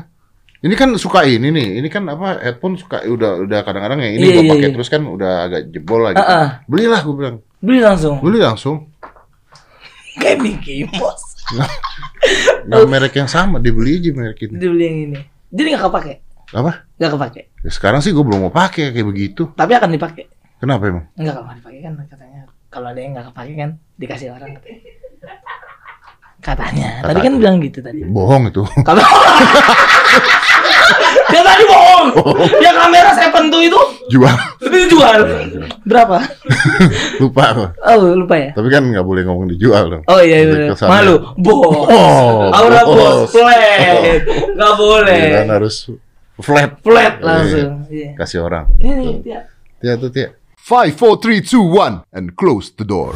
Ini 0.57 0.73
kan 0.73 0.89
suka 0.97 1.21
ini 1.29 1.53
nih. 1.53 1.77
Ini 1.81 1.87
kan 1.93 2.09
apa 2.09 2.41
headphone 2.41 2.81
suka 2.81 3.05
udah 3.05 3.45
udah 3.45 3.59
kadang-kadang 3.61 4.01
ya 4.01 4.09
ini 4.17 4.25
Iya, 4.25 4.33
gua 4.33 4.41
iya, 4.41 4.51
pakai 4.51 4.67
iya. 4.67 4.73
terus 4.73 4.89
kan 4.89 5.01
udah 5.05 5.31
agak 5.45 5.61
jebol 5.69 6.01
lagi. 6.01 6.17
Ah, 6.17 6.25
ah. 6.25 6.47
Belilah 6.65 7.01
gue 7.05 7.15
bilang. 7.15 7.37
Beli 7.61 7.79
langsung. 7.81 8.15
Beli 8.25 8.39
langsung. 8.41 8.75
Kayak 10.21 10.37
Mickey 10.41 10.89
Mouse. 10.97 11.37
Nggak 12.67 12.89
merek 12.89 13.13
yang 13.15 13.29
sama, 13.29 13.61
dibeli 13.61 14.01
aja 14.01 14.09
merek 14.17 14.49
ini. 14.49 14.57
Dibeli 14.57 14.83
yang 14.83 14.97
ini. 15.09 15.19
Jadi 15.53 15.67
nggak 15.77 15.83
kepake? 15.85 16.13
Apa? 16.57 16.71
Nggak 16.97 17.11
kepake. 17.13 17.41
Ya, 17.61 17.69
sekarang 17.69 17.99
sih 18.01 18.09
gue 18.11 18.23
belum 18.25 18.49
mau 18.49 18.53
pakai 18.53 18.91
kayak 18.91 19.07
begitu. 19.07 19.53
Tapi 19.53 19.71
akan 19.77 19.93
dipakai. 19.93 20.25
Kenapa 20.57 20.89
emang? 20.89 21.05
Nggak 21.13 21.33
kalau 21.37 21.53
dipakai 21.53 21.79
kan 21.85 21.93
katanya. 22.09 22.41
Kalau 22.67 22.87
ada 22.89 22.99
yang 22.99 23.11
nggak 23.13 23.29
kepake 23.29 23.53
kan 23.55 23.69
dikasih 24.01 24.27
orang 24.33 24.57
katanya. 24.57 24.79
Katanya. 26.41 26.89
Tadi 27.05 27.19
kan 27.21 27.33
bilang 27.37 27.55
gitu 27.61 27.79
tadi. 27.81 28.01
Bohong 28.05 28.49
itu. 28.49 28.65
Kalau 28.81 29.01
dia 31.27 31.41
tadi 31.43 31.63
bohong. 31.65 32.07
Yang 32.57 32.75
kamera 32.77 33.11
seven 33.13 33.43
tuh 33.47 33.61
itu 33.61 33.81
Jual. 34.07 34.35
itu 34.57 34.75
dijual. 34.87 35.19
Berapa? 35.83 36.17
Lupa. 37.21 37.75
Oh 37.83 38.15
lupa 38.15 38.35
ya. 38.37 38.49
Tapi 38.55 38.67
kan 38.67 38.83
nggak 38.85 39.03
boleh 39.03 39.21
ngomong 39.27 39.47
dijual 39.51 39.83
dong. 39.89 40.03
Oh 40.07 40.19
iya, 40.19 40.43
iya. 40.43 40.71
sana. 40.73 40.99
malu, 40.99 41.15
bos, 41.35 41.87
Oh, 41.91 42.51
aura 42.51 42.81
bos. 42.83 42.95
bos, 42.95 43.35
flat, 43.35 44.23
nggak 44.55 44.73
boleh, 44.75 45.17
Iya 45.17 45.29
kan 45.43 45.47
harus 45.53 45.75
flat. 46.39 46.79
flat 46.79 47.13
langsung. 47.19 47.83
Iya. 47.87 48.15
Kasih 48.15 48.39
orang. 48.41 48.65
Ini 48.79 49.19
dia. 49.19 49.39
Tia 49.77 49.93
tuh 49.95 50.09
Tia. 50.09 50.31
5, 50.57 50.99
4, 50.99 51.23
3, 51.23 51.47
2, 51.47 51.63
1, 51.63 52.03
and 52.11 52.35
close 52.35 52.75
the 52.75 52.83
door. 52.83 53.15